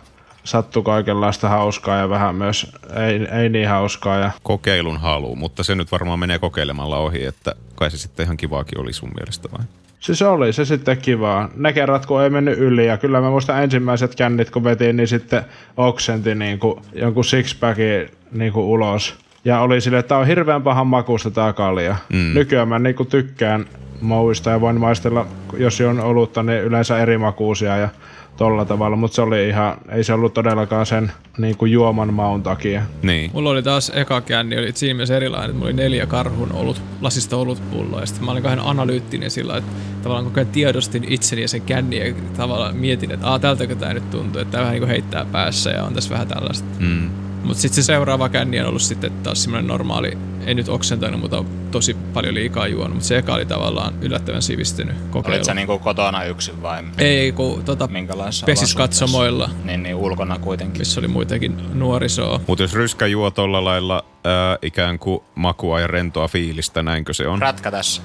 Sattui 0.45 0.83
kaikenlaista 0.83 1.49
hauskaa 1.49 1.99
ja 1.99 2.09
vähän 2.09 2.35
myös 2.35 2.73
ei, 3.07 3.41
ei 3.41 3.49
niin 3.49 3.69
hauskaa. 3.69 4.19
Ja 4.19 4.31
Kokeilun 4.43 5.01
halu, 5.01 5.37
mutta 5.37 5.63
se 5.63 5.75
nyt 5.75 5.93
varmaan 5.93 6.19
menee 6.19 6.39
kokeilemalla 6.39 6.99
ohi, 6.99 7.25
että 7.25 7.55
kai 7.75 7.91
se 7.91 7.99
sitten 7.99 8.25
ihan 8.25 8.37
kivaakin 8.37 8.81
oli 8.81 8.93
sun 8.93 9.11
mielestä 9.15 9.49
vai? 9.53 9.65
Siis 10.01 10.23
oli 10.23 10.53
se 10.53 10.65
sitten 10.65 10.99
kivaa. 10.99 11.49
Ne 11.57 11.73
kerrat, 11.73 12.07
kun 12.07 12.23
ei 12.23 12.31
mennyt 12.31 12.59
yli. 12.59 12.87
Ja 12.87 12.99
kyllä 12.99 13.21
mä 13.21 13.31
muistan 13.31 13.63
ensimmäiset 13.63 14.15
kännit, 14.15 14.51
kun 14.51 14.65
vetiin, 14.65 14.97
niin 14.97 15.09
sitten 15.09 15.45
oksenti 15.77 16.35
niin 16.35 16.59
kuin, 16.59 16.81
jonkun 16.93 17.25
sixpackin 17.25 18.11
niin 18.33 18.53
kuin 18.53 18.67
ulos. 18.67 19.15
Ja 19.45 19.61
oli 19.61 19.81
sille, 19.81 19.99
että 19.99 20.09
tää 20.09 20.19
on 20.19 20.27
hirveän 20.27 20.63
pahan 20.63 20.87
makusta 20.87 21.31
tää 21.31 21.53
kalja. 21.53 21.97
Mm. 22.13 22.35
Nykyään 22.35 22.69
mä 22.69 22.79
niin 22.79 22.95
kuin 22.95 23.09
tykkään 23.09 23.67
mouista 24.01 24.51
ja 24.51 24.61
voin 24.61 24.81
maistella, 24.81 25.27
jos 25.57 25.81
on 25.81 26.01
olutta, 26.01 26.43
niin 26.43 26.63
yleensä 26.63 26.99
eri 26.99 27.19
makuusia 27.19 27.77
ja 27.77 27.89
tolla 28.37 28.65
tavalla, 28.65 28.97
mutta 28.97 29.15
se 29.15 29.23
oli 29.23 29.49
ihan, 29.49 29.77
ei 29.89 30.05
se 30.05 30.13
ollut 30.13 30.35
todellakaan 30.35 30.87
sen 30.87 31.13
niin 31.39 31.57
kuin 31.57 31.73
juoman 31.73 32.15
maun 32.15 32.43
takia. 32.43 32.83
Niin. 33.03 33.31
Mulla 33.35 33.51
oli 33.51 33.63
taas 33.63 33.93
eka 33.95 34.21
känni, 34.21 34.59
oli 34.59 34.73
siinä 34.75 34.95
mielessä 34.95 35.17
erilainen, 35.17 35.51
että 35.51 35.59
mulla 35.59 35.67
oli 35.67 35.83
neljä 35.83 36.07
karhun 36.07 36.53
olut, 36.53 36.83
lasista 37.01 37.37
olutpulloa, 37.37 38.01
ja 38.01 38.07
sitten 38.07 38.25
mä 38.25 38.31
olin 38.31 38.43
kahden 38.43 38.65
analyyttinen 38.65 39.31
sillä, 39.31 39.57
että 39.57 39.71
tavallaan 40.03 40.25
koko 40.25 40.41
ajan 40.41 40.53
tiedostin 40.53 41.05
itseni 41.09 41.43
ja 41.43 41.49
sen 41.49 41.63
känni, 41.63 42.09
ja 42.09 42.15
tavallaan 42.37 42.77
mietin, 42.77 43.11
että 43.11 43.27
aah, 43.27 43.41
tältäkö 43.41 43.75
tää 43.75 43.95
nyt 43.95 44.11
tuntuu, 44.11 44.41
että 44.41 44.53
tää 44.53 44.61
vähän 44.61 44.73
niin 44.73 44.83
kuin 44.83 44.91
heittää 44.91 45.25
päässä, 45.25 45.71
ja 45.71 45.85
on 45.85 45.95
tässä 45.95 46.11
vähän 46.11 46.29
tällaista. 46.29 46.69
Mm. 46.79 47.11
Mutta 47.45 47.61
sitten 47.61 47.83
se 47.83 47.87
seuraava 47.87 48.29
känni 48.29 48.61
on 48.61 48.67
ollut 48.67 48.83
sitten 48.83 49.13
taas 49.23 49.43
semmoinen 49.43 49.67
normaali, 49.67 50.19
ei 50.47 50.55
nyt 50.55 50.69
oksentanut, 50.69 51.21
mutta 51.21 51.45
tosi 51.71 51.95
paljon 51.95 52.35
liikaa 52.35 52.67
juonut. 52.67 52.93
Mutta 52.95 53.07
se 53.09 53.19
eka 53.19 53.35
oli 53.35 53.47
tavallaan 53.47 53.95
yllättävän 54.01 54.43
sivistynyt 54.43 54.97
kokeilu. 55.11 55.35
Olit 55.35 55.45
sä 55.45 55.55
niinku 55.55 55.79
kotona 55.79 56.25
yksin 56.25 56.63
vai 56.63 56.83
Ei, 56.99 57.33
kun 57.33 57.65
tota, 57.65 57.87
minkälaisessa 57.87 58.47
pesis 58.47 58.75
katsomoilla, 58.75 59.51
Niin, 59.65 59.83
niin 59.83 59.95
ulkona 59.97 60.39
kuitenkin. 60.39 60.81
missä 60.81 61.01
oli 61.01 61.09
muitakin 61.09 61.57
nuorisoa. 61.75 62.41
Mutta 62.47 62.65
jos 62.65 62.73
ryskä 62.73 63.07
juo 63.07 63.31
tolla 63.31 63.65
lailla 63.65 64.05
ää, 64.25 64.59
ikään 64.63 64.99
kuin 64.99 65.21
makua 65.35 65.81
ja 65.81 65.87
rentoa 65.87 66.29
fiilistä, 66.29 66.83
näinkö 66.83 67.15
se 67.15 67.29
on? 67.29 67.43
Rätkä 67.43 67.71
tässä. 67.71 68.03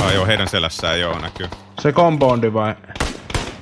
Ah, 0.00 0.14
joo, 0.14 0.26
heidän 0.26 0.48
selässään 0.48 1.00
joo 1.00 1.18
näkyy. 1.18 1.46
Se 1.82 1.92
kompoundi 1.92 2.52
vai? 2.52 2.74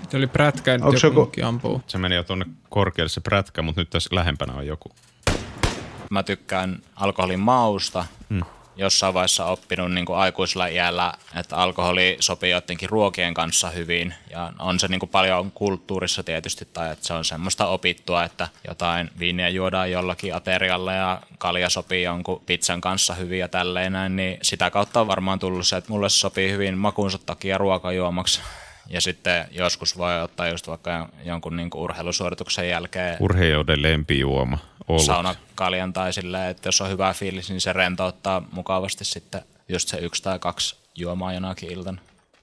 Se 0.08 0.16
oli 0.16 0.26
prätkä, 0.26 0.72
nyt 0.78 1.02
joku, 1.02 1.20
joku- 1.20 1.32
ampuu. 1.44 1.82
Se 1.86 1.98
meni 1.98 2.14
jo 2.14 2.22
tuonne 2.24 2.44
korkealle 2.70 3.08
se 3.08 3.20
prätkä, 3.20 3.62
mutta 3.62 3.80
nyt 3.80 3.90
tässä 3.90 4.16
lähempänä 4.16 4.52
on 4.52 4.66
joku. 4.66 4.88
Mä 6.10 6.22
tykkään 6.22 6.78
alkoholin 6.96 7.40
mausta. 7.40 8.04
Hmm. 8.30 8.42
Jossain 8.78 9.14
vaiheessa 9.14 9.44
oppinut 9.44 9.92
niin 9.92 10.06
kuin 10.06 10.18
aikuisella 10.18 10.66
iällä, 10.66 11.12
että 11.36 11.56
alkoholi 11.56 12.16
sopii 12.20 12.50
jotenkin 12.50 12.88
ruokien 12.88 13.34
kanssa 13.34 13.70
hyvin. 13.70 14.14
Ja 14.30 14.52
on 14.58 14.80
se 14.80 14.88
niin 14.88 15.00
kuin 15.00 15.10
paljon 15.10 15.52
kulttuurissa 15.52 16.22
tietysti, 16.22 16.68
tai 16.72 16.92
että 16.92 17.06
se 17.06 17.14
on 17.14 17.24
semmoista 17.24 17.66
opittua, 17.66 18.24
että 18.24 18.48
jotain 18.68 19.10
viiniä 19.18 19.48
juodaan 19.48 19.90
jollakin 19.90 20.34
aterialla 20.34 20.92
ja 20.92 21.20
kalja 21.38 21.70
sopii 21.70 22.02
jonkun 22.02 22.42
pizzan 22.46 22.80
kanssa 22.80 23.14
hyvin 23.14 23.38
ja 23.38 23.48
tälleen 23.48 23.92
näin. 23.92 24.16
Niin 24.16 24.38
sitä 24.42 24.70
kautta 24.70 25.00
on 25.00 25.08
varmaan 25.08 25.38
tullut 25.38 25.66
se, 25.66 25.76
että 25.76 25.92
mulle 25.92 26.08
se 26.08 26.18
sopii 26.18 26.50
hyvin 26.50 26.78
makunsa 26.78 27.18
takia 27.18 27.58
ruokajuomaksi. 27.58 28.40
Ja 28.88 29.00
sitten 29.00 29.48
joskus 29.50 29.98
voi 29.98 30.22
ottaa 30.22 30.48
just 30.48 30.68
vaikka 30.68 31.08
jonkun 31.24 31.56
niin 31.56 31.70
kuin 31.70 31.82
urheilusuorituksen 31.82 32.68
jälkeen 32.68 33.16
Urheilijoiden 33.20 33.82
lempijuoma. 33.82 34.58
Ollut. 34.88 35.04
saunakaljan 35.04 35.92
tai 35.92 36.12
silleen, 36.12 36.50
että 36.50 36.68
jos 36.68 36.80
on 36.80 36.90
hyvä 36.90 37.12
fiilis, 37.12 37.50
niin 37.50 37.60
se 37.60 37.72
rentouttaa 37.72 38.42
mukavasti 38.52 39.04
sitten 39.04 39.42
just 39.68 39.88
se 39.88 39.98
yksi 39.98 40.22
tai 40.22 40.38
kaksi 40.38 40.76
juomaa 40.94 41.32
jonakin 41.32 41.72
iltana. 41.72 41.98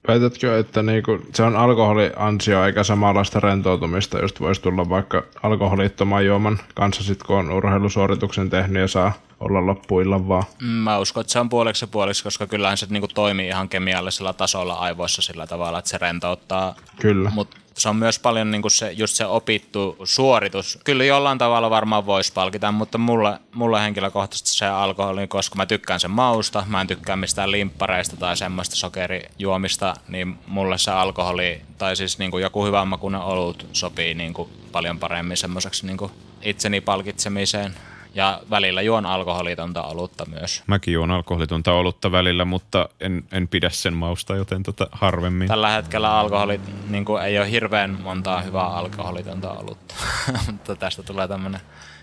Väitätkö, 0.07 0.59
että 0.59 0.83
niinku, 0.83 1.19
se 1.33 1.43
on 1.43 1.55
alkoholiansio 1.55 2.65
eikä 2.65 2.83
samanlaista 2.83 3.39
rentoutumista, 3.39 4.19
just 4.19 4.39
voisi 4.39 4.62
tulla 4.62 4.89
vaikka 4.89 5.23
alkoholittoman 5.43 6.25
juoman 6.25 6.59
kanssa 6.75 7.03
sit 7.03 7.23
kun 7.23 7.38
on 7.38 7.51
urheilusuorituksen 7.51 8.50
tehnyt 8.50 8.81
ja 8.81 8.88
saa 8.88 9.13
olla 9.43 9.67
loppuillan 9.67 10.27
vaan. 10.27 10.43
Mm, 10.62 10.67
Mä 10.67 10.97
uskon, 10.97 11.21
että 11.21 11.33
se 11.33 11.39
on 11.39 11.50
puoliksi 11.50 11.83
ja 11.83 11.88
puoliksi, 11.88 12.23
koska 12.23 12.47
kyllähän 12.47 12.77
se 12.77 12.85
niinku 12.89 13.07
toimii 13.07 13.47
ihan 13.47 13.69
kemiallisella 13.69 14.33
tasolla 14.33 14.73
aivoissa 14.73 15.21
sillä 15.21 15.47
tavalla, 15.47 15.79
että 15.79 15.89
se 15.89 15.97
rentouttaa. 15.97 16.75
Kyllä. 17.00 17.31
Mutta 17.33 17.57
se 17.73 17.89
on 17.89 17.95
myös 17.95 18.19
paljon 18.19 18.51
niinku 18.51 18.69
se, 18.69 18.91
just 18.91 19.15
se 19.15 19.25
opittu 19.25 19.97
suoritus. 20.03 20.79
Kyllä 20.83 21.03
jollain 21.03 21.38
tavalla 21.38 21.69
varmaan 21.69 22.05
voisi 22.05 22.33
palkita, 22.33 22.71
mutta 22.71 22.97
mulle, 22.97 23.39
mulle 23.53 23.81
henkilökohtaisesti 23.81 24.51
se 24.51 24.65
alkoholi, 24.67 25.27
koska 25.27 25.55
mä 25.55 25.65
tykkään 25.65 26.00
sen 26.00 26.12
mausta, 26.12 26.63
mä 26.67 26.81
en 26.81 26.88
tykkää 26.88 27.15
mistään 27.15 27.51
limppareista 27.51 28.17
tai 28.17 28.38
semmoista 28.38 28.75
sokerijuomista, 28.75 29.93
niin 30.07 30.38
mulle 30.47 30.77
se 30.77 30.91
alkoholi, 30.91 31.62
tai 31.77 31.95
siis 31.95 32.19
niinku 32.19 32.38
joku 32.38 32.65
hyvän 32.65 32.88
makuinen 32.88 33.21
olut 33.21 33.67
sopii 33.73 34.13
niinku 34.13 34.50
paljon 34.71 35.00
paremmin 35.00 35.38
semmoiseksi 35.38 35.85
niinku 35.85 36.12
itseni 36.41 36.81
palkitsemiseen. 36.81 37.75
Ja 38.13 38.41
välillä 38.50 38.82
juon 38.82 39.05
alkoholitonta 39.05 39.84
olutta 39.84 40.25
myös. 40.25 40.63
Mäkin 40.67 40.93
juon 40.93 41.12
alkoholitonta 41.12 41.74
olutta 41.74 42.12
välillä, 42.12 42.46
mutta 42.46 42.89
en, 43.00 43.24
en 43.32 43.48
pidä 43.48 43.70
sen 43.70 43.93
mausta, 43.93 44.36
joten 44.36 44.63
tota 44.63 44.88
harvemmin. 44.91 45.48
Tällä 45.48 45.70
hetkellä 45.70 46.20
alkoholit 46.20 46.62
niin 46.89 47.05
kuin, 47.05 47.24
ei 47.24 47.39
ole 47.39 47.51
hirveän 47.51 47.98
montaa 48.03 48.41
hyvää 48.41 48.67
alkoholitonta 48.67 49.51
olutta, 49.51 49.96
mutta 50.51 50.75
tästä 50.75 51.03
tulee 51.03 51.27
tämmönen 51.27 51.62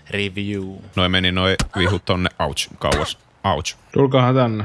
review. 0.09 0.63
Noin 0.95 1.11
meni 1.11 1.31
noin 1.31 1.55
vihut 1.77 2.05
tonne, 2.05 2.29
ouch, 2.39 2.69
kauas. 2.79 3.17
Ouch. 3.43 3.75
Tulkaahan 3.93 4.35
tänne. 4.35 4.63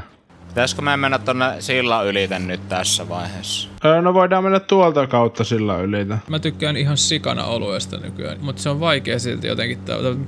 Pitäisikö 0.57 0.83
me 0.83 0.97
mennä 0.97 1.19
tonne 1.19 1.47
sillan 1.61 2.07
ylite 2.07 2.39
nyt 2.39 2.69
tässä 2.69 3.09
vaiheessa? 3.09 3.69
Öö, 3.85 4.03
no 4.03 4.15
voidaan 4.15 4.45
mennä 4.45 4.61
tuolta 4.61 5.07
kautta 5.07 5.45
sillä 5.45 5.79
ylitä. 5.79 6.19
Mä 6.29 6.39
tykkään 6.39 6.77
ihan 6.77 6.97
sikana 6.97 7.45
oluesta 7.45 7.97
nykyään, 7.97 8.39
mutta 8.41 8.63
se 8.63 8.69
on 8.69 8.81
vaikea 8.81 9.19
silti 9.19 9.47
jotenkin. 9.47 9.79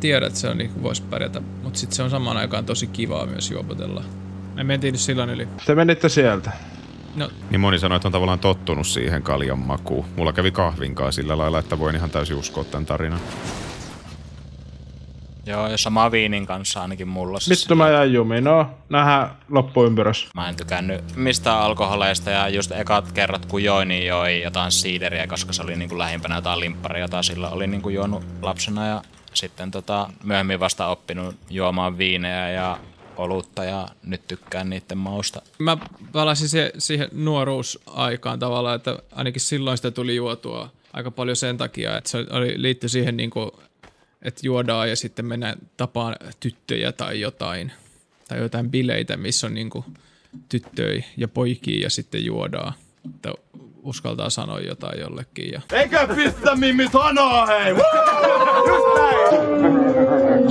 Tiedän, 0.00 0.26
että 0.26 0.38
se 0.38 0.49
on 0.49 0.58
niin 0.58 0.82
voisi 0.82 1.02
pärjätä, 1.02 1.40
mutta 1.62 1.78
sitten 1.78 1.97
se 1.97 2.02
on 2.02 2.11
samaan 2.11 2.37
aikaan 2.37 2.64
tosi 2.64 2.87
kivaa 2.87 3.26
myös 3.26 3.50
juopotella. 3.50 4.04
Me 4.54 4.64
mentiin 4.64 4.92
nyt 4.92 5.00
sillan 5.00 5.30
yli. 5.30 5.49
Te 5.66 5.75
menitte 5.75 6.08
sieltä. 6.08 6.50
No, 7.16 7.30
Niin 7.50 7.61
moni 7.61 7.78
sanoi, 7.78 7.97
että 7.97 8.08
on 8.08 8.12
tavallaan 8.12 8.38
tottunut 8.38 8.87
siihen 8.87 9.23
kaljan 9.23 9.58
makuun. 9.58 10.06
Mulla 10.16 10.32
kävi 10.32 10.50
kahvinkaan 10.50 11.12
sillä 11.12 11.38
lailla, 11.38 11.58
että 11.58 11.78
voin 11.78 11.97
ihan 11.97 12.11
täysin 12.11 12.37
uskoa 12.37 12.64
tämän 12.64 12.87
tarinan. 12.87 13.20
Joo, 15.48 15.68
ja 15.68 15.78
sama 15.78 16.10
viinin 16.10 16.46
kanssa 16.46 16.82
ainakin 16.82 17.08
mulla. 17.08 17.40
Siis 17.40 17.60
Vittu 17.60 17.74
mä 17.74 17.90
jäin 17.90 18.12
jumiin. 18.12 18.44
No, 18.44 18.66
nähdään 18.88 19.30
loppuympyrös. 19.50 20.28
Mä 20.34 20.48
en 20.48 20.56
tykännyt 20.56 21.16
mistään 21.16 21.60
alkoholeista 21.60 22.30
ja 22.30 22.48
just 22.48 22.72
ekat 22.72 23.12
kerrat 23.12 23.46
kun 23.46 23.64
join, 23.64 23.88
niin 23.88 24.06
joi 24.06 24.42
jotain 24.42 24.72
siideriä, 24.72 25.26
koska 25.26 25.52
se 25.52 25.62
oli 25.62 25.76
niin 25.76 25.88
kuin 25.88 25.98
lähimpänä 25.98 26.34
jotain 26.34 26.60
limpparia, 26.60 27.04
jota 27.04 27.22
sillä 27.22 27.48
oli 27.50 27.66
niin 27.66 27.82
kuin 27.82 27.94
juonut 27.94 28.24
lapsena 28.42 28.86
ja 28.86 29.02
sitten 29.34 29.70
tota, 29.70 30.10
myöhemmin 30.24 30.60
vasta 30.60 30.86
oppinut 30.86 31.36
juomaan 31.50 31.98
viinejä 31.98 32.50
ja 32.50 32.78
olutta 33.16 33.64
ja 33.64 33.88
nyt 34.02 34.26
tykkään 34.28 34.70
niiden 34.70 34.98
mausta. 34.98 35.42
mä 35.58 35.76
palasin 36.12 36.48
se, 36.48 36.72
siihen 36.78 37.08
nuoruusaikaan 37.12 38.38
tavallaan, 38.38 38.76
että 38.76 38.98
ainakin 39.12 39.40
silloin 39.40 39.76
sitä 39.76 39.90
tuli 39.90 40.16
juotua 40.16 40.70
aika 40.92 41.10
paljon 41.10 41.36
sen 41.36 41.56
takia, 41.56 41.96
että 41.96 42.10
se 42.10 42.18
oli, 42.30 42.54
liittyi 42.62 42.88
siihen 42.88 43.16
niin 43.16 43.30
kuin, 43.30 43.50
että 44.22 44.40
juodaan 44.44 44.88
ja 44.88 44.96
sitten 44.96 45.25
mennään 45.25 45.58
tapaan 45.76 46.16
tyttöjä 46.40 46.92
tai 46.92 47.20
jotain. 47.20 47.72
Tai 48.28 48.38
jotain 48.38 48.70
bileitä, 48.70 49.16
missä 49.16 49.46
on 49.46 49.54
niin 49.54 49.70
kuin 49.70 49.84
tyttöjä 50.48 51.04
ja 51.16 51.28
poikia 51.28 51.82
ja 51.82 51.90
sitten 51.90 52.25
juodaan. 52.25 52.72
Että 53.14 53.32
uskaltaa 53.82 54.30
sanoa 54.30 54.60
jotain 54.60 55.00
jollekin. 55.00 55.52
Ja... 55.52 55.60
Eikä 55.72 56.08
pistä 56.16 56.56
Mimmi 56.56 56.88
sanaa, 56.92 57.46
hei! 57.46 57.75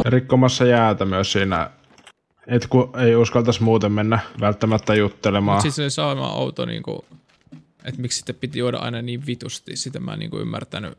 Rikkomassa 0.06 0.66
jäätä 0.66 1.06
myös 1.06 1.32
siinä, 1.32 1.70
et 2.48 2.68
kun 2.68 2.92
ei 3.00 3.16
uskaltaisi 3.16 3.64
muuten 3.64 3.92
mennä 3.92 4.20
välttämättä 4.40 4.96
juttelemaan. 4.96 5.62
Siis 5.62 5.76
se 5.76 5.82
oli 5.82 5.92
sama 5.92 6.34
outo, 6.34 6.66
niin 6.66 6.84
kuin, 6.84 7.00
että 7.86 8.02
miksi 8.02 8.18
sitten 8.18 8.36
piti 8.36 8.60
juoda 8.60 8.78
aina 8.78 9.02
niin 9.02 9.26
vitusti. 9.26 9.76
Sitä 9.76 10.00
mä 10.00 10.14
en 10.14 10.20
niin 10.20 10.30
kuin 10.30 10.42
ymmärtänyt, 10.42 10.98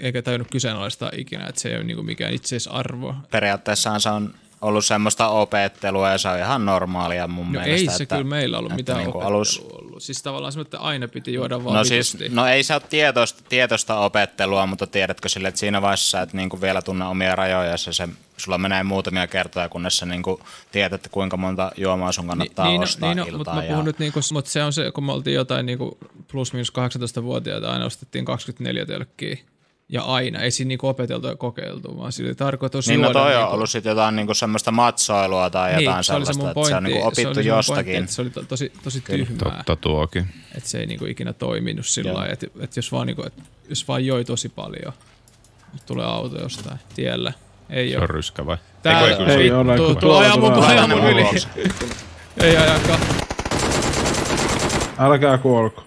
eikä 0.00 0.22
tajunnut 0.22 0.48
kyseenalaistaa 0.50 1.10
ikinä, 1.16 1.46
että 1.46 1.60
se 1.60 1.68
ei 1.68 1.76
ole 1.76 1.84
niin 1.84 2.06
mikään 2.06 2.32
itseisarvo. 2.34 3.14
Periaatteessahan 3.30 4.00
se 4.00 4.08
on 4.08 4.34
ollut 4.60 4.84
semmoista 4.84 5.28
opettelua 5.28 6.10
ja 6.10 6.18
se 6.18 6.28
on 6.28 6.38
ihan 6.38 6.66
normaalia 6.66 7.28
mun 7.28 7.46
No 7.46 7.50
mielestä. 7.60 7.92
ei 7.92 7.96
se 7.96 8.02
että, 8.02 8.14
kyllä 8.16 8.28
meillä 8.28 8.58
ollut 8.58 8.76
mitään 8.76 8.98
niinku 8.98 9.18
opettelua 9.18 9.36
alus, 9.36 9.58
ollut. 9.72 10.02
Siis 10.02 10.22
tavallaan 10.22 10.52
semmoinen, 10.52 10.66
että 10.66 10.78
aina 10.78 11.08
piti 11.08 11.32
juoda 11.34 11.64
vaan 11.64 11.76
No 11.76 11.84
siis, 11.84 12.16
no 12.30 12.46
ei 12.46 12.62
se 12.62 12.74
ole 12.74 12.82
tietoista, 12.90 13.42
tietoista 13.48 13.98
opettelua, 13.98 14.66
mutta 14.66 14.86
tiedätkö 14.86 15.28
sille, 15.28 15.48
että 15.48 15.60
siinä 15.60 15.82
vaiheessa, 15.82 16.20
että 16.20 16.36
niinku 16.36 16.60
vielä 16.60 16.82
tunne 16.82 17.04
omia 17.04 17.36
rajoja, 17.36 17.76
se, 17.76 17.92
se 17.92 18.08
sulla 18.36 18.58
menee 18.58 18.82
muutamia 18.82 19.26
kertoja, 19.26 19.68
kunnes 19.68 19.96
sä 19.96 20.06
niinku 20.06 20.40
tiedät, 20.72 20.92
että 20.92 21.08
kuinka 21.08 21.36
monta 21.36 21.72
juomaa 21.76 22.12
sun 22.12 22.26
kannattaa 22.26 22.66
niin, 22.66 22.82
ostaa 22.82 23.08
niin, 23.08 23.16
no, 23.16 23.22
iltaan. 23.22 23.38
mutta 23.38 23.54
mä 23.54 23.62
puhun 23.62 23.84
nyt 23.84 23.98
niinku, 23.98 24.20
mutta 24.32 24.50
se 24.50 24.64
on 24.64 24.72
se, 24.72 24.90
kun 24.92 25.04
me 25.04 25.12
oltiin 25.12 25.34
jotain 25.34 25.66
niinku 25.66 25.98
plus 26.32 26.52
minus 26.52 26.72
18-vuotiaita, 26.72 27.72
aina 27.72 27.84
ostettiin 27.84 28.24
24 28.24 28.86
tölkkiä 28.86 29.38
ja 29.92 30.02
aina. 30.02 30.40
Ei 30.40 30.50
siinä 30.50 30.68
niinku 30.68 30.88
opeteltu 30.88 31.26
ja 31.26 31.36
kokeiltu, 31.36 31.98
vaan 31.98 32.12
sillä 32.12 32.28
oli 32.28 32.34
tarkoitus 32.34 32.88
Niin 32.88 33.00
no 33.00 33.06
juoda 33.06 33.18
toi 33.20 33.34
on 33.34 33.40
niinku- 33.40 33.54
ollut 33.54 33.70
sitten 33.70 33.90
jotain 33.90 34.16
niinku 34.16 34.34
semmoista 34.34 34.70
matsoilua 34.70 35.50
tai 35.50 35.72
niin, 35.76 35.84
jotain 35.84 36.04
se 36.04 36.12
oli 36.12 36.26
se 36.26 36.32
sellaista, 36.32 36.42
mun 36.42 36.48
että 36.48 36.54
pointti. 36.54 36.70
se 36.70 36.76
on 36.76 36.82
niinku 36.82 36.98
se 36.98 37.04
oli 37.04 37.08
opittu 37.26 37.34
se 37.42 37.48
mun 37.50 37.56
jostakin. 37.56 37.92
Pointti, 37.94 38.12
se 38.12 38.22
oli 38.22 38.30
to, 38.30 38.42
tosi, 38.42 38.72
tosi 38.84 39.00
tyhmää, 39.00 39.56
Totta 39.56 39.76
tuokin. 39.76 40.26
että 40.56 40.68
se 40.70 40.78
ei 40.78 40.86
niinku 40.86 41.04
ikinä 41.06 41.32
toiminut 41.32 41.86
sillä 41.86 42.14
lailla, 42.14 42.32
että, 42.32 42.46
että 42.60 42.78
jos, 42.78 42.92
vaan 42.92 43.06
niinku, 43.06 43.22
että 43.26 43.42
jos 43.68 43.88
vaan 43.88 44.06
joi 44.06 44.24
tosi 44.24 44.48
paljon, 44.48 44.92
nyt 45.72 45.86
tulee 45.86 46.06
auto 46.06 46.40
jostain 46.42 46.78
tielle. 46.94 47.34
Ei 47.70 47.90
Se 47.90 47.96
ole. 47.96 48.02
on 48.02 48.10
ryskä 48.10 48.46
vai? 48.46 48.56
Eikö, 48.84 48.98
ei 49.26 49.40
Ei 49.42 49.48
se- 49.48 49.54
ole, 49.54 49.76
Tuu, 49.76 49.86
kun- 49.86 49.96
tuu, 49.96 50.12
aja 50.14 50.36
mun, 50.36 50.52
Tuolla 50.52 50.68
aja 50.68 50.82
tulee 50.82 50.96
mun 50.96 51.10
yli. 51.10 51.24
Ei 52.42 52.56
ajakaan. 52.56 53.00
Älkää 54.98 55.38
kuolko. 55.38 55.84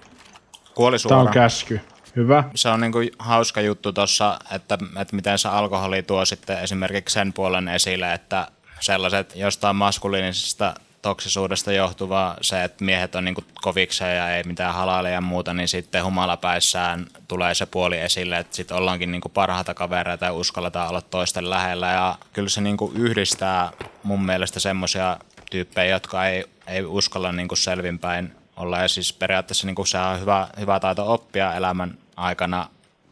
Kuoli 0.76 0.94
Tää 0.94 1.00
suoraan. 1.00 1.28
on 1.28 1.34
käsky. 1.34 1.80
Hyvä. 2.16 2.44
se 2.56 2.70
on 2.70 2.82
niinku 2.82 3.00
hauska 3.20 3.62
juttu 3.62 3.94
tuossa, 3.94 4.40
että, 4.52 4.78
että 5.02 5.16
miten 5.16 5.38
se 5.40 5.48
alkoholi 5.48 6.04
tuo 6.04 6.26
sitten 6.26 6.60
esimerkiksi 6.60 7.14
sen 7.14 7.34
puolen 7.34 7.68
esille, 7.68 8.14
että 8.14 8.48
sellaiset 8.80 9.36
jostain 9.36 9.76
maskuliinisesta 9.76 10.74
toksisuudesta 11.02 11.72
johtuva 11.72 12.36
se, 12.42 12.64
että 12.64 12.86
miehet 12.86 13.16
on 13.16 13.26
niinku 13.26 13.44
kovikseen 13.62 14.18
ja 14.18 14.36
ei 14.36 14.44
mitään 14.44 14.74
halaile 14.74 15.12
ja 15.12 15.22
muuta, 15.22 15.54
niin 15.54 15.68
sitten 15.68 16.06
humalapäissään 16.06 17.06
tulee 17.28 17.56
se 17.56 17.66
puoli 17.66 17.98
esille, 17.98 18.38
että 18.38 18.56
sitten 18.56 18.78
ollaankin 18.78 19.12
niinku 19.12 19.30
parhaita 19.30 19.74
kavereita 19.74 20.26
ja 20.26 20.34
uskalletaan 20.34 20.90
olla 20.90 21.02
toisten 21.02 21.50
lähellä 21.50 21.92
ja 21.92 22.18
kyllä 22.34 22.50
se 22.50 22.62
niinku 22.62 22.92
yhdistää 22.96 23.72
mun 24.04 24.26
mielestä 24.26 24.60
semmoisia 24.60 25.18
tyyppejä, 25.52 25.96
jotka 25.96 26.26
ei, 26.26 26.46
ei 26.68 26.86
uskalla 26.86 27.32
niinku 27.32 27.56
selvinpäin 27.56 28.36
olla 28.56 28.80
ja 28.80 28.88
siis 28.88 29.14
periaatteessa 29.14 29.68
niinku 29.68 29.86
se 29.86 29.98
on 29.98 30.22
hyvä, 30.22 30.48
hyvä 30.60 30.80
taito 30.80 31.14
oppia 31.14 31.54
elämän 31.54 31.98
aikana 32.16 32.68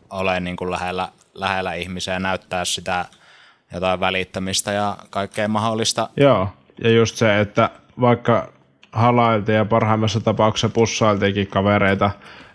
ole 0.09 0.39
niinku 0.39 0.71
lähellä, 0.71 1.09
lähellä 1.33 1.73
ihmisiä 1.73 2.13
ja 2.13 2.19
näyttää 2.19 2.65
sitä 2.65 3.05
jotain 3.73 3.99
välittämistä 3.99 4.71
ja 4.71 4.97
kaikkea 5.09 5.47
mahdollista 5.47 6.09
Joo. 6.17 6.49
Ja 6.83 6.89
just 6.89 7.15
se, 7.15 7.39
että 7.39 7.69
vaikka 8.01 8.53
halailtiin 8.91 9.55
ja 9.55 9.65
parhaimmassa 9.65 10.19
tapauksessa 10.19 10.69
pussailtiinkin 10.69 11.47
kavereita, 11.47 12.11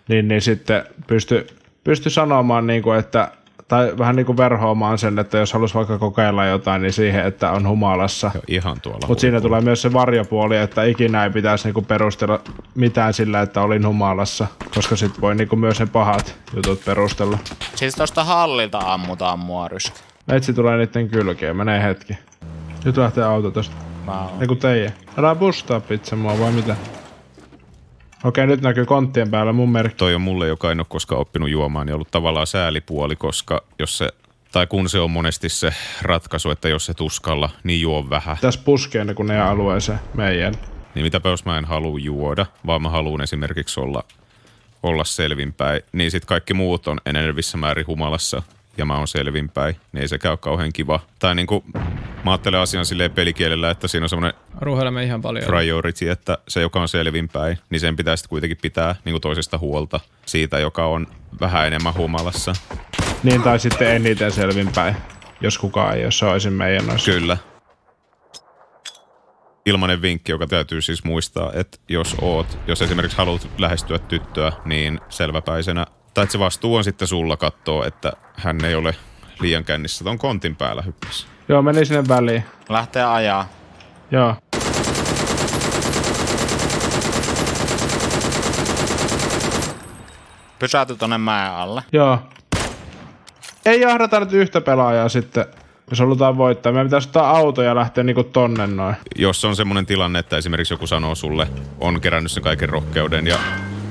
niin, 0.07 0.27
niin 0.27 0.41
sitten 0.41 0.83
pysty, 1.07 1.47
pysty 1.83 2.09
sanomaan, 2.09 2.67
niin 2.67 2.83
kuin, 2.83 2.99
että 2.99 3.31
tai 3.67 3.93
vähän 3.97 4.15
niin 4.15 4.25
kuin 4.25 4.37
verhoamaan 4.37 4.97
sen, 4.97 5.19
että 5.19 5.37
jos 5.37 5.53
haluaisi 5.53 5.75
vaikka 5.75 5.97
kokeilla 5.97 6.45
jotain, 6.45 6.81
niin 6.81 6.93
siihen, 6.93 7.25
että 7.25 7.51
on 7.51 7.67
humalassa. 7.67 8.31
Ihan 8.47 8.81
tuolla. 8.81 9.07
Mutta 9.07 9.21
siinä 9.21 9.41
tulee 9.41 9.61
myös 9.61 9.81
se 9.81 9.93
varjopuoli, 9.93 10.57
että 10.57 10.83
ikinä 10.83 11.23
ei 11.23 11.29
pitäisi 11.29 11.67
niinku 11.67 11.81
perustella 11.81 12.39
mitään 12.75 13.13
sillä, 13.13 13.41
että 13.41 13.61
olin 13.61 13.87
humalassa, 13.87 14.47
koska 14.75 14.95
sitten 14.95 15.21
voi 15.21 15.35
niinku 15.35 15.55
myös 15.55 15.79
ne 15.79 15.85
pahat 15.85 16.35
jutut 16.55 16.85
perustella. 16.85 17.37
Siis 17.75 17.95
tuosta 17.95 18.23
hallilta 18.23 18.79
ammutaan 18.79 19.39
mua 19.39 19.67
ryskä. 19.67 19.99
Metsi 20.27 20.53
tulee 20.53 20.77
niiden 20.77 21.09
kylkeen, 21.09 21.57
menee 21.57 21.83
hetki. 21.83 22.17
Nyt 22.85 22.97
lähtee 22.97 23.23
auto 23.23 23.51
tosta. 23.51 23.75
Mä 24.05 24.21
oon. 24.21 24.41
Eiku 24.41 24.55
teijä. 24.55 24.91
Älä 25.17 25.35
bustaa 25.35 25.79
pizza 25.79 26.15
mua 26.15 26.39
vai 26.39 26.51
mitä? 26.51 26.75
Okei, 28.23 28.47
nyt 28.47 28.61
näkyy 28.61 28.85
konttien 28.85 29.31
päällä 29.31 29.53
mun 29.53 29.71
merkki. 29.71 29.97
Toi 29.97 30.15
on 30.15 30.21
mulle, 30.21 30.47
joka 30.47 30.71
en 30.71 30.79
ole 30.79 30.85
koskaan 30.89 31.21
oppinut 31.21 31.49
juomaan, 31.49 31.87
niin 31.87 31.93
ollut 31.93 32.11
tavallaan 32.11 32.47
säälipuoli, 32.47 33.15
koska 33.15 33.63
jos 33.79 33.97
se, 33.97 34.09
tai 34.51 34.67
kun 34.67 34.89
se 34.89 34.99
on 34.99 35.11
monesti 35.11 35.49
se 35.49 35.73
ratkaisu, 36.01 36.49
että 36.49 36.69
jos 36.69 36.85
se 36.85 36.93
tuskalla, 36.93 37.49
niin 37.63 37.81
juo 37.81 38.09
vähän. 38.09 38.37
Tässä 38.41 38.61
puskee 38.65 39.05
ne 39.05 39.13
kun 39.13 39.27
ne 39.27 39.41
alueeseen 39.41 39.99
meidän. 40.13 40.53
Niin 40.95 41.05
mitäpä 41.05 41.29
jos 41.29 41.45
mä 41.45 41.57
en 41.57 41.65
halua 41.65 41.99
juoda, 41.99 42.45
vaan 42.65 42.81
mä 42.81 42.89
haluan 42.89 43.21
esimerkiksi 43.21 43.79
olla, 43.79 44.03
olla 44.83 45.03
selvinpäin, 45.03 45.81
niin 45.91 46.11
sitten 46.11 46.27
kaikki 46.27 46.53
muut 46.53 46.87
on 46.87 47.01
enenevissä 47.05 47.57
määrin 47.57 47.87
humalassa 47.87 48.43
ja 48.77 48.85
mä 48.85 48.97
oon 48.97 49.07
selvinpäin, 49.07 49.75
niin 49.91 50.01
ei 50.01 50.07
sekään 50.07 50.31
ole 50.31 50.37
kauhean 50.37 50.73
kiva. 50.73 50.99
Tai 51.19 51.35
niin 51.35 51.47
kuin, 51.47 51.63
mä 52.25 52.31
ajattelen 52.31 52.59
asian 52.59 52.85
silleen 52.85 53.11
pelikielellä, 53.11 53.69
että 53.69 53.87
siinä 53.87 54.05
on 54.05 54.09
semmoinen 54.09 54.39
Ruuhailemme 54.61 55.03
ihan 55.03 55.21
paljon. 55.21 55.45
priority, 55.45 56.09
että 56.09 56.37
se, 56.47 56.61
joka 56.61 56.81
on 56.81 56.87
selvinpäin, 56.87 57.57
niin 57.69 57.79
sen 57.79 57.95
pitää 57.95 58.15
sitten 58.15 58.29
kuitenkin 58.29 58.57
pitää 58.61 58.95
niin 59.05 59.13
kuin 59.13 59.21
toisesta 59.21 59.57
huolta 59.57 59.99
siitä, 60.25 60.59
joka 60.59 60.85
on 60.85 61.07
vähän 61.39 61.67
enemmän 61.67 61.93
humalassa. 61.93 62.53
Niin 63.23 63.43
tai 63.43 63.59
sitten 63.59 63.95
eniten 63.95 64.31
selvinpäin, 64.31 64.95
jos 65.41 65.57
kukaan 65.57 65.95
ei, 65.95 66.03
jos 66.03 66.19
se 66.19 66.25
olisi 66.25 66.49
meidän 66.49 66.87
noissa. 66.87 67.11
Kyllä. 67.11 67.37
Ilmainen 69.65 70.01
vinkki, 70.01 70.31
joka 70.31 70.47
täytyy 70.47 70.81
siis 70.81 71.03
muistaa, 71.03 71.51
että 71.53 71.77
jos 71.89 72.15
oot, 72.21 72.57
jos 72.67 72.81
esimerkiksi 72.81 73.17
haluat 73.17 73.47
lähestyä 73.57 73.99
tyttöä, 73.99 74.51
niin 74.65 74.99
selväpäisenä, 75.09 75.85
tai 76.13 76.23
että 76.23 76.31
se 76.31 76.39
vastuu 76.39 76.75
on 76.75 76.83
sitten 76.83 77.07
sulla 77.07 77.37
katsoa, 77.37 77.85
että 77.85 78.13
hän 78.33 78.65
ei 78.65 78.75
ole 78.75 78.95
liian 79.39 79.63
kännissä 79.63 80.03
ton 80.03 80.17
kontin 80.17 80.55
päällä 80.55 80.81
hyppässä. 80.81 81.27
Joo, 81.49 81.61
meni 81.61 81.85
sinne 81.85 82.07
väliin. 82.07 82.43
Lähtee 82.69 83.03
ajaa. 83.03 83.49
Joo. 84.11 84.35
Pysäyty 90.59 90.95
tonne 90.95 91.17
mäen 91.17 91.51
alle. 91.51 91.83
Joo. 91.91 92.19
Ei 93.65 93.81
jahdata 93.81 94.19
nyt 94.19 94.33
yhtä 94.33 94.61
pelaajaa 94.61 95.09
sitten, 95.09 95.45
jos 95.89 95.99
halutaan 95.99 96.37
voittaa. 96.37 96.71
Meidän 96.71 96.87
pitäisi 96.87 97.07
ottaa 97.07 97.29
auto 97.29 97.61
ja 97.61 97.75
lähteä 97.75 98.03
niinku 98.03 98.23
tonne 98.23 98.67
noin. 98.67 98.95
Jos 99.15 99.45
on 99.45 99.55
semmoinen 99.55 99.85
tilanne, 99.85 100.19
että 100.19 100.37
esimerkiksi 100.37 100.73
joku 100.73 100.87
sanoo 100.87 101.15
sulle, 101.15 101.47
on 101.79 102.01
kerännyt 102.01 102.31
sen 102.31 102.43
kaiken 102.43 102.69
rohkeuden 102.69 103.27
ja 103.27 103.37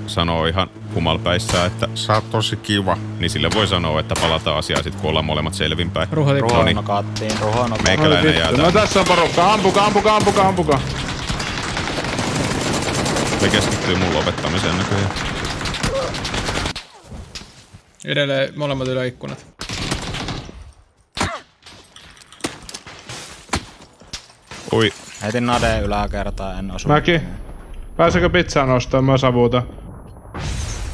sanoo 0.07 0.47
ihan 0.47 0.71
humalpäissään, 0.95 1.67
että 1.67 1.89
sä 1.95 2.15
oot 2.15 2.31
tosi 2.31 2.57
kiva, 2.57 2.97
niin 3.19 3.31
sille 3.31 3.49
voi 3.55 3.67
sanoa, 3.67 4.01
että 4.01 4.15
palataan 4.21 4.59
asiaan 4.59 4.85
sitten, 4.85 5.01
kun 5.01 5.11
ollaan 5.11 5.25
molemmat 5.25 5.55
selvinpäin. 5.55 6.09
Ruho 6.13 6.35
tippuu. 6.35 6.57
No 6.57 6.63
niin. 6.63 6.77
Ruhono 6.77 7.03
kattiin, 7.03 7.33
ruhono 7.41 7.77
Meikäläinen 7.87 8.35
jää. 8.39 8.53
No 8.53 8.73
tässä 8.73 9.01
on 9.01 9.07
porukka. 9.07 9.53
Ampuka, 9.53 9.85
ampuka, 9.85 10.17
ampuka, 10.17 10.49
ampuka. 10.49 10.81
Se 13.41 13.49
keskittyy 13.49 13.97
mun 13.97 14.15
lopettamiseen 14.15 14.79
näköjään. 14.79 15.36
Edelleen 18.07 18.53
molemmat 18.57 18.89
yläikkunat. 18.89 19.47
Oi, 24.73 24.91
Heitin 25.23 25.47
nade 25.47 25.81
yläkertaa, 25.81 26.59
en 26.59 26.71
osu. 26.71 26.89
Mäkin. 26.89 27.23
Pääsekö 27.97 28.31
pizzaa 28.31 28.67
nostaa? 28.67 29.03
Mä 29.03 29.19
savuutan. 29.19 29.63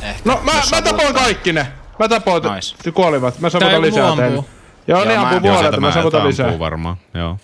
Ehkä. 0.02 0.20
No 0.24 0.40
mä, 0.44 0.52
mä 0.74 0.82
tapoin 0.82 1.14
kaikki 1.14 1.52
ne. 1.52 1.66
Mä 1.98 2.08
tapoin. 2.08 2.42
Nice. 2.42 2.90
Kuolivat. 2.92 3.38
Mä 3.40 3.50
savutan 3.50 3.82
lisää 3.82 4.16
teille. 4.16 4.44
Joo, 4.86 5.04
Joo, 5.04 5.04
mä- 5.16 5.20
ampuu 5.22 5.32
joo, 5.34 5.40
puolelta. 5.40 5.60
sieltä 5.60 5.80
Mä 5.80 5.92
savutan 5.92 6.28
lisää. 6.28 6.46
ampuu 6.46 6.58
varmaan, 6.58 6.96
joo. 7.14 7.38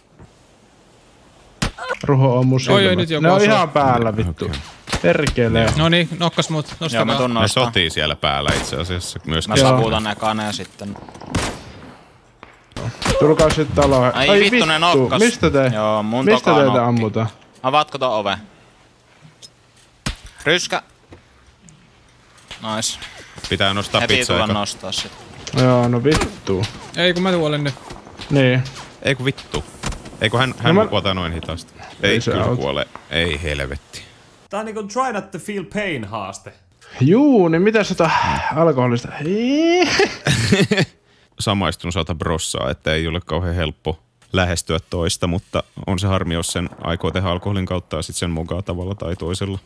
Ruho 2.03 2.39
on 2.39 2.47
mun 2.47 2.61
Oi, 2.69 2.89
oi, 2.89 2.97
nyt 2.97 3.11
joku 3.11 3.23
Ne 3.23 3.31
on 3.33 3.43
ihan 3.43 3.71
päällä 3.71 4.17
vittu. 4.17 4.45
Okei. 4.45 4.61
Perkele. 5.03 5.73
No 5.77 5.89
niin, 5.89 6.09
nokkas 6.19 6.51
mut. 6.51 6.67
Joo, 6.67 6.77
mä 6.81 6.85
Nostakaa. 6.85 7.17
tuun 7.17 7.35
Ne 7.35 7.49
sotii 7.49 7.91
siellä 7.91 8.17
päällä 8.17 8.51
itse 8.57 8.77
asiassa 8.77 9.21
myöskin. 9.27 9.53
Mä 9.55 9.57
Joo. 9.61 9.69
savuutan 9.71 10.07
ekana 10.07 10.45
ja 10.45 10.53
sitten... 10.53 10.97
Tulkaa 13.19 13.51
sitten 13.51 13.77
taloon. 13.77 14.15
Ai, 14.15 14.41
vittu, 14.41 14.65
ne 14.65 14.79
nokkas. 14.79 15.21
Mistä 15.21 15.51
te? 15.51 15.71
Joo, 15.75 16.03
mun 16.03 16.25
Mistä 16.25 16.51
teitä 16.55 16.65
nokki. 16.65 16.79
ammutaan? 16.79 17.29
Avaatko 17.63 17.99
ton 17.99 18.13
ove? 18.13 18.39
Ryskä. 20.45 20.83
Nice. 22.77 22.99
Pitää 23.49 23.75
nostaa 23.75 24.01
Heti 24.01 24.17
pizzaa. 24.17 24.35
tulla 24.37 24.45
eka. 24.45 24.53
nostaa 24.53 24.93
sit. 24.93 25.13
Joo, 25.63 25.89
no 25.89 26.05
vittu. 26.05 26.65
Ei 26.97 27.15
kun 27.15 27.23
mä 27.23 27.33
tuolen 27.33 27.65
nyt. 27.65 27.75
Niin. 28.31 28.63
Ei 29.03 29.15
kun 29.15 29.25
vittu. 29.25 29.65
Eikö 30.21 30.39
hän, 30.39 30.55
hän 30.59 30.75
No 30.75 30.83
mä- 30.85 30.89
kuota 30.91 31.15
noin 31.15 31.33
hitaasti? 31.33 31.73
Ei 32.03 32.11
Ei, 32.11 32.21
se 32.21 32.31
kyllä 32.31 32.57
kuole. 32.57 32.87
Ei 33.11 33.43
helvetti. 33.43 34.03
Tää 34.51 34.61
on 34.61 34.67
niinku 34.67 34.83
try 34.83 35.13
not 35.13 35.31
to 35.31 35.39
feel 35.39 35.65
pain 35.75 36.05
haaste. 36.05 36.53
Juu, 37.01 37.49
niin 37.49 37.63
mitä 37.63 37.85
sitä 37.85 38.11
alkoholista? 38.57 39.09
Samaistun 41.41 41.93
saata 41.93 42.15
brossaa, 42.15 42.71
että 42.71 42.95
ei 42.95 43.07
ole 43.09 43.21
kauhean 43.27 43.55
helppo 43.55 43.99
lähestyä 44.33 44.79
toista, 44.91 45.27
mutta 45.27 45.63
on 45.87 45.99
se 45.99 46.07
harmi, 46.07 46.35
jos 46.35 46.53
sen 46.53 46.71
aikoo 46.85 47.11
tehdä 47.11 47.29
alkoholin 47.29 47.67
kautta 47.67 47.97
ja 47.97 48.03
sitten 48.03 48.19
sen 48.19 48.31
mukaan 48.31 48.65
tavalla 48.65 48.95
tai 48.95 49.17
toisella. 49.17 49.59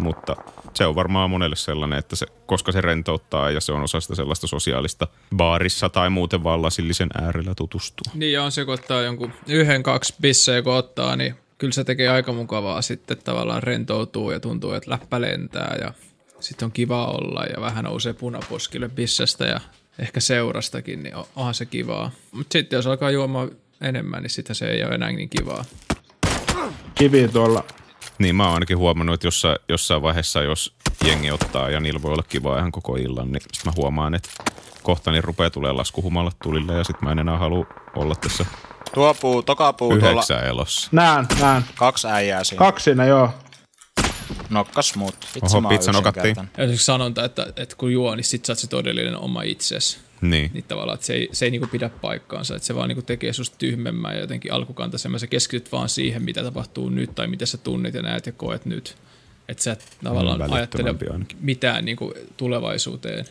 Mutta 0.00 0.36
se 0.74 0.86
on 0.86 0.94
varmaan 0.94 1.30
monelle 1.30 1.56
sellainen, 1.56 1.98
että 1.98 2.16
se, 2.16 2.26
koska 2.46 2.72
se 2.72 2.80
rentouttaa 2.80 3.50
ja 3.50 3.60
se 3.60 3.72
on 3.72 3.82
osa 3.82 4.00
sitä 4.00 4.14
sellaista 4.14 4.46
sosiaalista 4.46 5.06
baarissa 5.36 5.88
tai 5.88 6.10
muuten 6.10 6.44
vaan 6.44 6.62
lasillisen 6.62 7.08
äärellä 7.22 7.54
tutustua. 7.54 8.12
Niin 8.14 8.32
ja 8.32 8.42
on 8.44 8.52
se, 8.52 8.64
kun 8.64 8.74
ottaa 8.74 9.02
jonkun 9.02 9.32
yhden, 9.46 9.82
kaksi 9.82 10.14
bissejä, 10.20 10.62
kun 10.62 10.72
ottaa, 10.74 11.16
niin 11.16 11.34
kyllä 11.58 11.72
se 11.72 11.84
tekee 11.84 12.08
aika 12.08 12.32
mukavaa 12.32 12.82
sitten 12.82 13.18
tavallaan 13.24 13.62
rentoutuu 13.62 14.30
ja 14.30 14.40
tuntuu, 14.40 14.72
että 14.72 14.90
läppä 14.90 15.20
lentää 15.20 15.76
ja 15.80 15.92
sitten 16.40 16.66
on 16.66 16.72
kiva 16.72 17.06
olla 17.06 17.44
ja 17.44 17.60
vähän 17.60 17.84
nousee 17.84 18.12
punaposkille 18.12 18.88
bissestä 18.88 19.44
ja 19.44 19.60
ehkä 19.98 20.20
seurastakin, 20.20 21.02
niin 21.02 21.14
on- 21.16 21.26
onhan 21.36 21.54
se 21.54 21.66
kivaa. 21.66 22.10
Mutta 22.32 22.52
sitten 22.52 22.76
jos 22.76 22.86
alkaa 22.86 23.10
juomaan 23.10 23.50
enemmän, 23.80 24.22
niin 24.22 24.30
sitten 24.30 24.56
se 24.56 24.66
ei 24.70 24.84
ole 24.84 24.94
enää 24.94 25.12
niin 25.12 25.28
kivaa. 25.28 25.64
Kivi 26.94 27.28
tuolla. 27.28 27.64
Niin 28.18 28.36
mä 28.36 28.44
oon 28.44 28.54
ainakin 28.54 28.78
huomannut, 28.78 29.14
että 29.14 29.26
jossain, 29.26 29.58
jossain 29.68 30.02
vaiheessa, 30.02 30.42
jos 30.42 30.74
jengi 31.04 31.30
ottaa 31.30 31.70
ja 31.70 31.80
niillä 31.80 32.02
voi 32.02 32.12
olla 32.12 32.24
kivaa 32.28 32.58
ihan 32.58 32.72
koko 32.72 32.96
illan, 32.96 33.32
niin 33.32 33.42
sit 33.52 33.64
mä 33.64 33.72
huomaan, 33.76 34.14
että 34.14 34.28
kohta 34.82 35.10
niin 35.10 35.24
rupeaa 35.24 35.50
tulee 35.50 35.72
laskuhumalla 35.72 36.32
tulille 36.42 36.74
ja 36.74 36.84
sit 36.84 37.02
mä 37.02 37.12
en 37.12 37.18
enää 37.18 37.38
halua 37.38 37.66
olla 37.96 38.14
tässä 38.14 38.46
Tuo 38.94 39.14
puu, 39.14 39.42
toka 39.42 39.72
puu 39.72 39.98
tuolla, 39.98 40.24
elossa. 40.46 40.88
Näen, 40.92 41.26
näen. 41.40 41.64
kaksi 41.74 42.08
äijää 42.08 42.44
siinä. 42.44 42.58
Kaksi 42.58 42.84
siinä, 42.84 43.04
joo. 43.04 43.30
Nokkas 44.50 44.94
muut. 44.96 45.14
Oho, 45.42 45.68
pizza 45.68 45.92
nokattiin. 45.92 46.36
Ja 46.36 46.78
sanonta, 46.78 47.24
että, 47.24 47.46
että 47.56 47.76
kun 47.76 47.92
juo, 47.92 48.14
niin 48.14 48.24
sit 48.24 48.44
sä 48.44 48.52
oot 48.52 48.58
se 48.58 48.66
todellinen 48.66 49.16
oma 49.16 49.42
itsesi. 49.42 49.98
Niin. 50.20 50.50
Niin 50.54 50.64
tavallaan, 50.68 50.94
että 50.94 51.06
se 51.06 51.14
ei, 51.14 51.28
se 51.32 51.44
ei 51.44 51.50
niinku 51.50 51.66
pidä 51.66 51.88
paikkaansa, 51.88 52.56
että 52.56 52.66
se 52.66 52.74
vaan 52.74 52.88
niinku 52.88 53.02
tekee 53.02 53.32
susta 53.32 53.58
tyhmemmän 53.58 54.14
ja 54.14 54.20
jotenkin 54.20 54.52
alkukantaisemman. 54.52 55.20
Sä 55.20 55.26
keskityt 55.26 55.72
vaan 55.72 55.88
siihen, 55.88 56.22
mitä 56.22 56.42
tapahtuu 56.42 56.88
nyt 56.88 57.14
tai 57.14 57.26
mitä 57.26 57.46
sä 57.46 57.58
tunnit 57.58 57.94
ja 57.94 58.02
näet 58.02 58.26
ja 58.26 58.32
koet 58.32 58.66
nyt. 58.66 58.96
Että 59.48 59.62
sä 59.62 59.72
et 59.72 59.96
tavallaan 60.04 60.52
ajattele 60.52 60.90
ainakin. 61.12 61.38
mitään 61.40 61.84
niinku 61.84 62.14
tulevaisuuteen, 62.36 63.24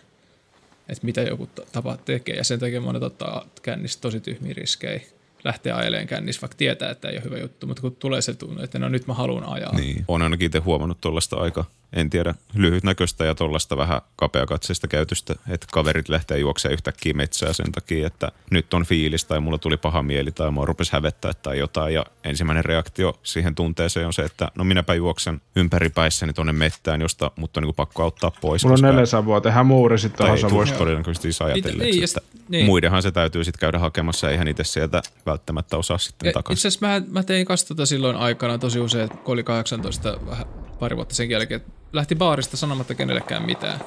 että 0.89 1.05
mitä 1.05 1.21
joku 1.21 1.47
ta- 1.47 1.65
tapa 1.71 1.97
tekee. 1.97 2.35
Ja 2.35 2.43
sen 2.43 2.59
takia 2.59 2.81
monet 2.81 3.03
ottaa 3.03 3.45
kännistä 3.61 4.01
tosi 4.01 4.19
tyhmiä 4.19 4.53
riskejä 4.53 5.01
lähtee 5.45 5.73
ajelemaan 5.73 6.07
kännissä, 6.07 6.41
vaikka 6.41 6.57
tietää, 6.57 6.91
että 6.91 7.09
ei 7.09 7.15
ole 7.15 7.23
hyvä 7.23 7.37
juttu, 7.37 7.67
mutta 7.67 7.81
kun 7.81 7.95
tulee 7.95 8.21
se 8.21 8.33
tunne, 8.33 8.63
että 8.63 8.79
no 8.79 8.89
nyt 8.89 9.07
mä 9.07 9.13
haluan 9.13 9.43
ajaa. 9.43 9.75
Niin. 9.75 10.05
Olen 10.07 10.21
ainakin 10.21 10.45
itse 10.45 10.59
huomannut 10.59 11.01
tuollaista 11.01 11.35
aika, 11.35 11.65
en 11.95 12.09
tiedä, 12.09 12.35
lyhytnäköistä 12.53 13.25
ja 13.25 13.35
tuollaista 13.35 13.77
vähän 13.77 14.01
kapeakatseista 14.15 14.87
käytöstä, 14.87 15.35
että 15.49 15.67
kaverit 15.71 16.09
lähtee 16.09 16.39
juoksemaan 16.39 16.73
yhtäkkiä 16.73 17.13
metsää 17.13 17.53
sen 17.53 17.71
takia, 17.71 18.07
että 18.07 18.31
nyt 18.51 18.73
on 18.73 18.85
fiilis 18.85 19.25
tai 19.25 19.39
mulla 19.39 19.57
tuli 19.57 19.77
paha 19.77 20.03
mieli 20.03 20.31
tai 20.31 20.51
mua 20.51 20.65
rupesi 20.65 20.93
hävettää 20.93 21.31
tai 21.33 21.59
jotain. 21.59 21.93
Ja 21.93 22.05
ensimmäinen 22.23 22.65
reaktio 22.65 23.19
siihen 23.23 23.55
tunteeseen 23.55 24.07
on 24.07 24.13
se, 24.13 24.21
että 24.21 24.51
no 24.55 24.63
minäpä 24.63 24.93
juoksen 24.93 25.41
ympäri 25.55 25.89
päissäni 25.89 26.33
tuonne 26.33 26.53
mettään, 26.53 27.01
josta 27.01 27.31
mut 27.35 27.57
on 27.57 27.63
niin 27.63 27.75
pakko 27.75 28.03
auttaa 28.03 28.31
pois. 28.41 28.63
Mulla 28.63 28.73
on 28.73 28.75
koska- 28.81 28.87
neljä 28.87 29.05
savua, 29.05 29.41
tehdään 29.41 29.65
muuri 29.65 29.99
sitten 29.99 30.25
tuohon 30.27 30.49
tuu 30.49 30.77
todennäköisesti 30.77 31.27
edes 31.27 31.41
ajatelleeksi, 31.41 31.99
Niin, 31.99 32.03
että 32.03 32.21
niin. 32.49 32.65
muidenhan 32.65 33.01
se 33.01 33.11
täytyy 33.11 33.43
sitten 33.43 33.59
käydä 33.59 33.79
hakemassa, 33.79 34.29
eihän 34.29 34.47
itse 34.47 34.63
sieltä 34.63 35.01
välttämättä 35.25 35.77
osaa 35.77 35.97
sitten 35.97 36.33
takaisin. 36.33 36.57
Itse 36.59 36.67
asiassa 36.67 36.87
mä, 36.87 37.19
mä 37.19 37.23
tein 37.23 37.45
kanssa 37.45 37.67
tota 37.67 37.85
silloin 37.85 38.15
aikana 38.15 38.57
tosi 38.57 38.79
usein, 38.79 39.09
kun 39.09 39.33
oli 39.33 39.43
18 39.43 40.17
vähän 40.25 40.45
pari 40.79 40.95
vuotta 40.95 41.15
sen 41.15 41.29
jälkeen, 41.29 41.61
että 41.61 41.71
lähti 41.93 42.15
baarista 42.15 42.57
sanomatta 42.57 42.95
kenellekään 42.95 43.43
mitään. 43.43 43.79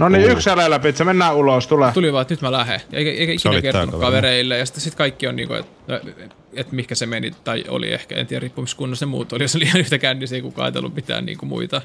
No 0.00 0.08
niin, 0.08 0.30
yksi 0.30 0.50
jäljellä 0.50 0.78
pizza, 0.78 1.04
mennään 1.04 1.36
ulos, 1.36 1.66
tule. 1.66 1.90
Tuli 1.94 2.12
vaan, 2.12 2.22
että 2.22 2.34
nyt 2.34 2.42
mä 2.42 2.52
lähden. 2.52 2.80
Eikä, 2.92 3.10
eikä 3.10 3.32
ikinä 3.32 3.62
kertonut 3.62 4.00
kavereille. 4.00 4.58
Ja 4.58 4.66
sitten 4.66 4.82
sit 4.82 4.94
kaikki 4.94 5.26
on 5.26 5.36
niinku, 5.36 5.54
että 5.54 6.02
et 6.54 6.72
mihinkä 6.72 6.94
se 6.94 7.06
meni, 7.06 7.30
tai 7.44 7.64
oli 7.68 7.92
ehkä, 7.92 8.14
en 8.14 8.26
tiedä 8.26 8.50
kunnossa 8.76 9.06
ne 9.06 9.10
muut 9.10 9.32
oli, 9.32 9.44
jos 9.44 9.56
oli 9.56 9.64
ihan 9.64 9.80
yhtä 9.80 9.98
kännissä, 9.98 10.36
ei 10.36 10.42
kukaan 10.42 10.64
ajatellut 10.64 10.94
mitään 10.94 11.26
niinku 11.26 11.46
muita. 11.46 11.82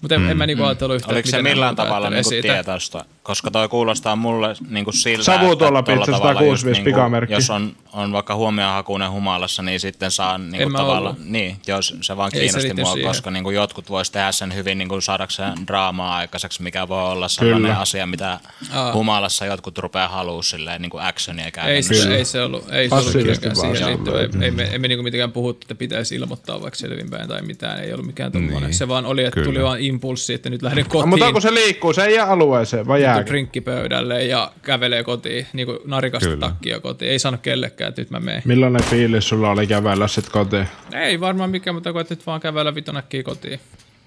Mutta 0.00 0.14
en, 0.14 0.20
mm, 0.20 0.30
en 0.30 0.36
mä 0.36 0.46
niinku 0.46 0.64
ajatellut 0.64 0.96
yhtään, 0.96 1.14
Oliko 1.14 1.26
että 1.28 1.36
se 1.36 1.42
millään 1.42 1.76
tavalla 1.76 2.10
niinku 2.10 2.28
siitä. 2.28 2.48
tietoista? 2.52 3.04
Koska 3.22 3.50
toi 3.50 3.68
kuulostaa 3.68 4.16
mulle 4.16 4.54
niinku 4.68 4.92
siltä, 4.92 5.24
Savu 5.24 5.52
että 5.52 5.56
tuolla 5.56 5.82
tavalla 5.82 6.06
165 6.06 6.50
just 6.50 6.64
niinku, 6.76 6.84
pikamerkki. 6.84 7.34
Jos 7.34 7.50
on, 7.50 7.76
on 7.92 8.12
vaikka 8.12 8.34
huomiohakuinen 8.34 9.10
humalassa, 9.10 9.62
niin 9.62 9.80
sitten 9.80 10.10
saa 10.10 10.34
En 10.34 10.50
niinku 10.50 10.68
mä 10.68 10.78
tavallaan, 10.78 11.14
ollut. 11.14 11.28
niin, 11.28 11.56
jos 11.66 11.94
se 12.00 12.16
vaan 12.16 12.30
Ei 12.34 12.38
se 12.38 12.40
kiinnosti 12.40 12.68
liity 12.68 12.82
mua, 12.82 12.92
siihen. 12.92 13.08
koska 13.10 13.30
niinku 13.30 13.50
jotkut 13.50 13.90
vois 13.90 14.10
tehdä 14.10 14.32
sen 14.32 14.54
hyvin 14.54 14.78
niinku 14.78 15.00
saadakseen 15.00 15.52
draamaa 15.66 16.16
aikaiseksi, 16.16 16.62
mikä 16.62 16.88
voi 16.88 17.02
olla 17.10 17.28
sellainen 17.28 17.62
Kyllä. 17.62 17.80
asia, 17.80 18.06
mitä 18.06 18.38
Aa. 18.72 18.92
humalassa 18.92 19.46
jotkut 19.46 19.78
rupeaa 19.78 20.08
haluu 20.08 20.42
silleen 20.42 20.82
niinku 20.82 20.98
actionia 20.98 21.44
Ei 21.44 21.50
käytännössä. 21.52 21.94
se, 22.02 22.14
ei 22.16 22.24
se 22.24 22.42
ollut, 22.42 22.70
ei 22.72 22.88
se 22.88 22.94
ollut 22.94 23.12
siihen 23.12 24.01
se 24.04 24.12
liittyvä. 24.18 24.44
Ei, 24.44 24.50
on. 24.50 24.60
ei, 24.60 24.66
me, 24.66 24.74
emme 24.74 24.88
niinku 24.88 25.02
mitenkään 25.02 25.32
puhuttu, 25.32 25.64
että 25.64 25.74
pitäisi 25.74 26.14
ilmoittaa 26.14 26.62
vaikka 26.62 26.78
selvinpäin 26.78 27.28
tai 27.28 27.42
mitään. 27.42 27.84
Ei 27.84 27.92
ollut 27.92 28.06
mikään 28.06 28.32
tommonen. 28.32 28.62
Niin. 28.62 28.74
Se 28.74 28.88
vaan 28.88 29.06
oli, 29.06 29.24
että 29.24 29.34
Kyllä. 29.40 29.44
tuli 29.44 29.62
vaan 29.62 29.80
impulssi, 29.80 30.34
että 30.34 30.50
nyt 30.50 30.62
lähden 30.62 30.84
No, 30.84 30.88
kotiin. 30.90 31.08
mutta 31.08 31.32
kun 31.32 31.42
se 31.42 31.54
liikkuu, 31.54 31.92
se 31.92 32.04
ei 32.04 32.14
jää 32.14 32.26
alueeseen, 32.26 32.86
vai 32.86 33.02
jääkö? 33.02 33.26
drinkkipöydälle 33.26 34.24
ja 34.24 34.52
kävelee 34.62 35.04
kotiin, 35.04 35.46
niin 35.52 35.66
kuin 35.66 35.78
narikasta 35.84 36.28
Kyllä. 36.28 36.40
takkia 36.48 36.80
kotiin. 36.80 37.10
Ei 37.10 37.18
sano 37.18 37.38
kellekään, 37.42 37.88
että 37.88 38.00
nyt 38.00 38.10
mä 38.10 38.20
menen. 38.20 38.42
Millainen 38.44 38.82
fiilis 38.84 39.28
sulla 39.28 39.50
oli 39.50 39.66
kävellä 39.66 40.08
sit 40.08 40.28
kotiin? 40.28 40.66
Ei 40.94 41.20
varmaan 41.20 41.50
mikään, 41.50 41.74
mutta 41.74 41.92
kun 41.92 42.04
nyt 42.10 42.26
vaan 42.26 42.40
kävellä 42.40 42.74
vitonäkkiä 42.74 43.22
kotiin. 43.22 43.60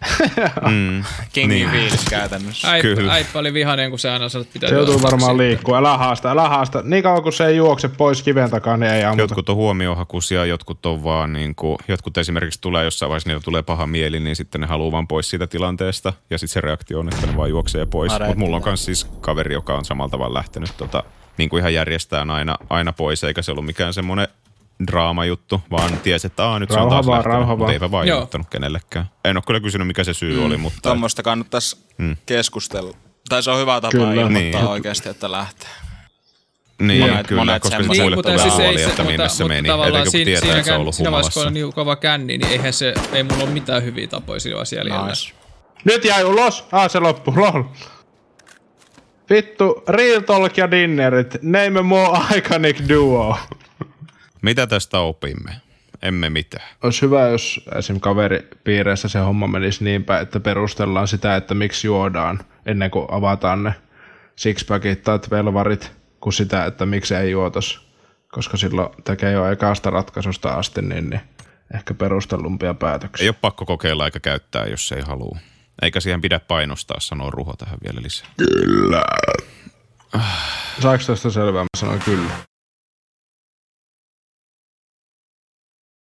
Kingin 1.33 1.49
Niin. 1.49 1.69
fiilis 1.69 2.05
käytännössä. 2.09 2.71
Äippä, 2.71 2.95
Kyllä. 2.95 3.13
äippä 3.13 3.39
oli 3.39 3.53
vihainen, 3.53 3.89
kun 3.89 3.99
se 3.99 4.09
aina 4.09 4.29
sanoi, 4.29 4.41
että 4.43 4.53
pitää 4.53 4.69
Se 4.69 4.75
joutuu 4.75 5.01
varmaan 5.01 5.37
liikkuu. 5.37 5.75
Älä 5.75 5.97
haasta, 5.97 6.31
älä 6.31 6.49
haasta. 6.49 6.81
Niin 6.83 7.03
kauan 7.03 7.23
kun 7.23 7.33
se 7.33 7.45
ei 7.45 7.55
juokse 7.55 7.87
pois 7.87 8.23
kiven 8.23 8.49
takaa, 8.49 8.77
niin 8.77 8.91
ei 8.91 9.03
ammuta. 9.03 9.21
Jotkut 9.23 9.49
on 9.49 9.55
huomiohakuisia, 9.55 10.45
jotkut 10.45 10.85
on 10.85 11.03
vaan 11.03 11.33
niin 11.33 11.55
kuin, 11.55 11.77
jotkut 11.87 12.17
esimerkiksi 12.17 12.61
tulee 12.61 12.83
jossain 12.83 13.09
vaiheessa, 13.09 13.29
niillä 13.29 13.41
tulee 13.43 13.61
paha 13.63 13.87
mieli, 13.87 14.19
niin 14.19 14.35
sitten 14.35 14.61
ne 14.61 14.67
haluaa 14.67 14.91
vaan 14.91 15.07
pois 15.07 15.29
siitä 15.29 15.47
tilanteesta. 15.47 16.13
Ja 16.29 16.37
sitten 16.37 16.53
se 16.53 16.61
reaktio 16.61 16.99
on, 16.99 17.07
että 17.13 17.27
ne 17.27 17.37
vaan 17.37 17.49
juoksee 17.49 17.85
pois. 17.85 18.11
Mutta 18.11 18.35
mulla 18.35 18.55
on 18.55 18.63
myös 18.65 18.85
siis 18.85 19.05
kaveri, 19.21 19.53
joka 19.53 19.75
on 19.75 19.85
samalla 19.85 20.09
tavalla 20.11 20.37
lähtenyt 20.37 20.71
tota, 20.77 21.03
niin 21.37 21.49
kuin 21.49 21.59
ihan 21.59 21.73
järjestään 21.73 22.29
aina, 22.31 22.55
aina 22.69 22.93
pois, 22.93 23.23
eikä 23.23 23.41
se 23.41 23.51
ollut 23.51 23.65
mikään 23.65 23.93
semmoinen 23.93 24.27
draamajuttu, 24.87 25.61
vaan 25.71 25.97
tiesi, 25.97 26.27
että 26.27 26.45
Aa, 26.45 26.59
nyt 26.59 26.69
se 26.69 26.73
on 26.73 26.77
Rauha 26.79 26.89
taas 26.95 27.05
vaan, 27.07 27.17
lähtenyt, 27.17 27.35
rauha 27.37 27.51
mutta 27.55 27.63
vaan. 27.91 28.03
eipä 28.03 28.13
ilmoittanut 28.13 28.47
kenellekään. 28.49 29.05
En 29.25 29.37
ole 29.37 29.43
kyllä 29.47 29.59
kysynyt, 29.59 29.87
mikä 29.87 30.03
se 30.03 30.13
syy 30.13 30.45
oli, 30.45 30.57
mutta 30.57 30.79
Tuommoista 30.81 31.23
kannattaisi 31.23 31.77
Mm. 31.97 32.17
keskustella. 32.25 32.97
Tai 33.29 33.43
se 33.43 33.51
on 33.51 33.59
hyvä 33.59 33.81
tapa 33.81 33.91
Kyllä. 33.91 34.13
ilmoittaa 34.13 34.61
Niin. 34.61 34.67
oikeasti, 34.67 35.09
että 35.09 35.31
lähtee. 35.31 35.69
niin, 36.79 37.01
monet- 37.01 37.27
kyllä, 37.27 37.41
monet 37.41 37.61
koska 37.61 37.77
semmoiset- 37.77 37.89
sitten 37.95 38.03
muille 38.03 38.15
mutta 38.15 38.29
tulee 38.31 38.43
siis 38.43 38.59
ei 38.59 38.65
huoli, 38.65 38.79
se- 38.79 38.85
että 38.89 39.03
minne 39.03 39.29
se 39.29 39.43
meni, 39.43 39.69
etenkin 39.69 40.01
kun 40.01 40.11
siinä- 40.11 40.25
tietää, 40.25 40.37
että 40.37 40.45
se 40.45 40.47
on 40.47 40.53
siinäkään- 40.53 40.79
ollut 40.79 40.95
Siinä 40.95 41.11
vaiheessa, 41.11 41.31
kun 41.33 41.41
humalassa. 41.41 41.47
on 41.47 41.53
niin 41.53 41.73
kova 41.73 41.95
känni, 41.95 42.37
niin 42.37 42.51
eihän 42.51 42.73
se, 42.73 42.93
ei 43.13 43.23
mulla 43.23 43.43
ole 43.43 43.49
mitään 43.51 43.83
hyviä 43.83 44.07
tapoja 44.07 44.39
silloin 44.39 44.65
siellä 44.65 44.89
jäljellä. 44.89 45.09
Nice. 45.09 45.33
Nyt 45.83 46.05
jäi 46.05 46.23
ulos. 46.23 46.65
Ah, 46.71 46.89
se 46.91 46.99
loppu. 46.99 47.33
Lol. 47.37 47.63
Vittu, 49.29 49.83
Real 49.89 50.21
Talk 50.21 50.57
ja 50.57 50.71
Dinnerit. 50.71 51.33
Name 51.41 51.79
a 51.79 51.83
more 51.83 52.19
iconic 52.37 52.89
duo. 52.89 53.37
Mitä 54.45 54.67
tästä 54.67 54.99
opimme? 54.99 55.51
Emme 56.01 56.29
mitään. 56.29 56.69
Olisi 56.83 57.01
hyvä, 57.01 57.27
jos 57.27 57.65
esim. 57.75 57.99
kaveripiireissä 57.99 59.07
se 59.07 59.19
homma 59.19 59.47
menisi 59.47 59.83
niin 59.83 60.03
päin, 60.03 60.23
että 60.23 60.39
perustellaan 60.39 61.07
sitä, 61.07 61.35
että 61.35 61.53
miksi 61.53 61.87
juodaan 61.87 62.39
ennen 62.65 62.91
kuin 62.91 63.07
avataan 63.11 63.63
ne 63.63 63.73
sixpackit 64.35 65.03
tai 65.03 65.19
velvarit, 65.31 65.91
kuin 66.19 66.33
sitä, 66.33 66.65
että 66.65 66.85
miksi 66.85 67.15
ei 67.15 67.31
juotos. 67.31 67.87
Koska 68.31 68.57
silloin 68.57 68.89
tekee 69.03 69.31
jo 69.31 69.51
ekasta 69.51 69.89
ratkaisusta 69.89 70.53
asti, 70.53 70.81
niin, 70.81 71.09
niin 71.09 71.21
ehkä 71.73 71.93
perustellumpia 71.93 72.73
päätöksiä. 72.73 73.23
Ei 73.23 73.29
ole 73.29 73.35
pakko 73.41 73.65
kokeilla 73.65 74.05
eikä 74.05 74.19
käyttää, 74.19 74.65
jos 74.65 74.91
ei 74.91 75.01
halua. 75.01 75.37
Eikä 75.81 75.99
siihen 75.99 76.21
pidä 76.21 76.39
painostaa, 76.39 76.99
sanoo 76.99 77.31
Ruho 77.31 77.53
tähän 77.53 77.77
vielä 77.83 78.01
lisää. 78.01 78.27
Saiko 80.81 81.03
tästä 81.07 81.29
selvää? 81.29 81.63
Mä 81.63 81.67
sanoin 81.77 81.99
kyllä. 81.99 82.54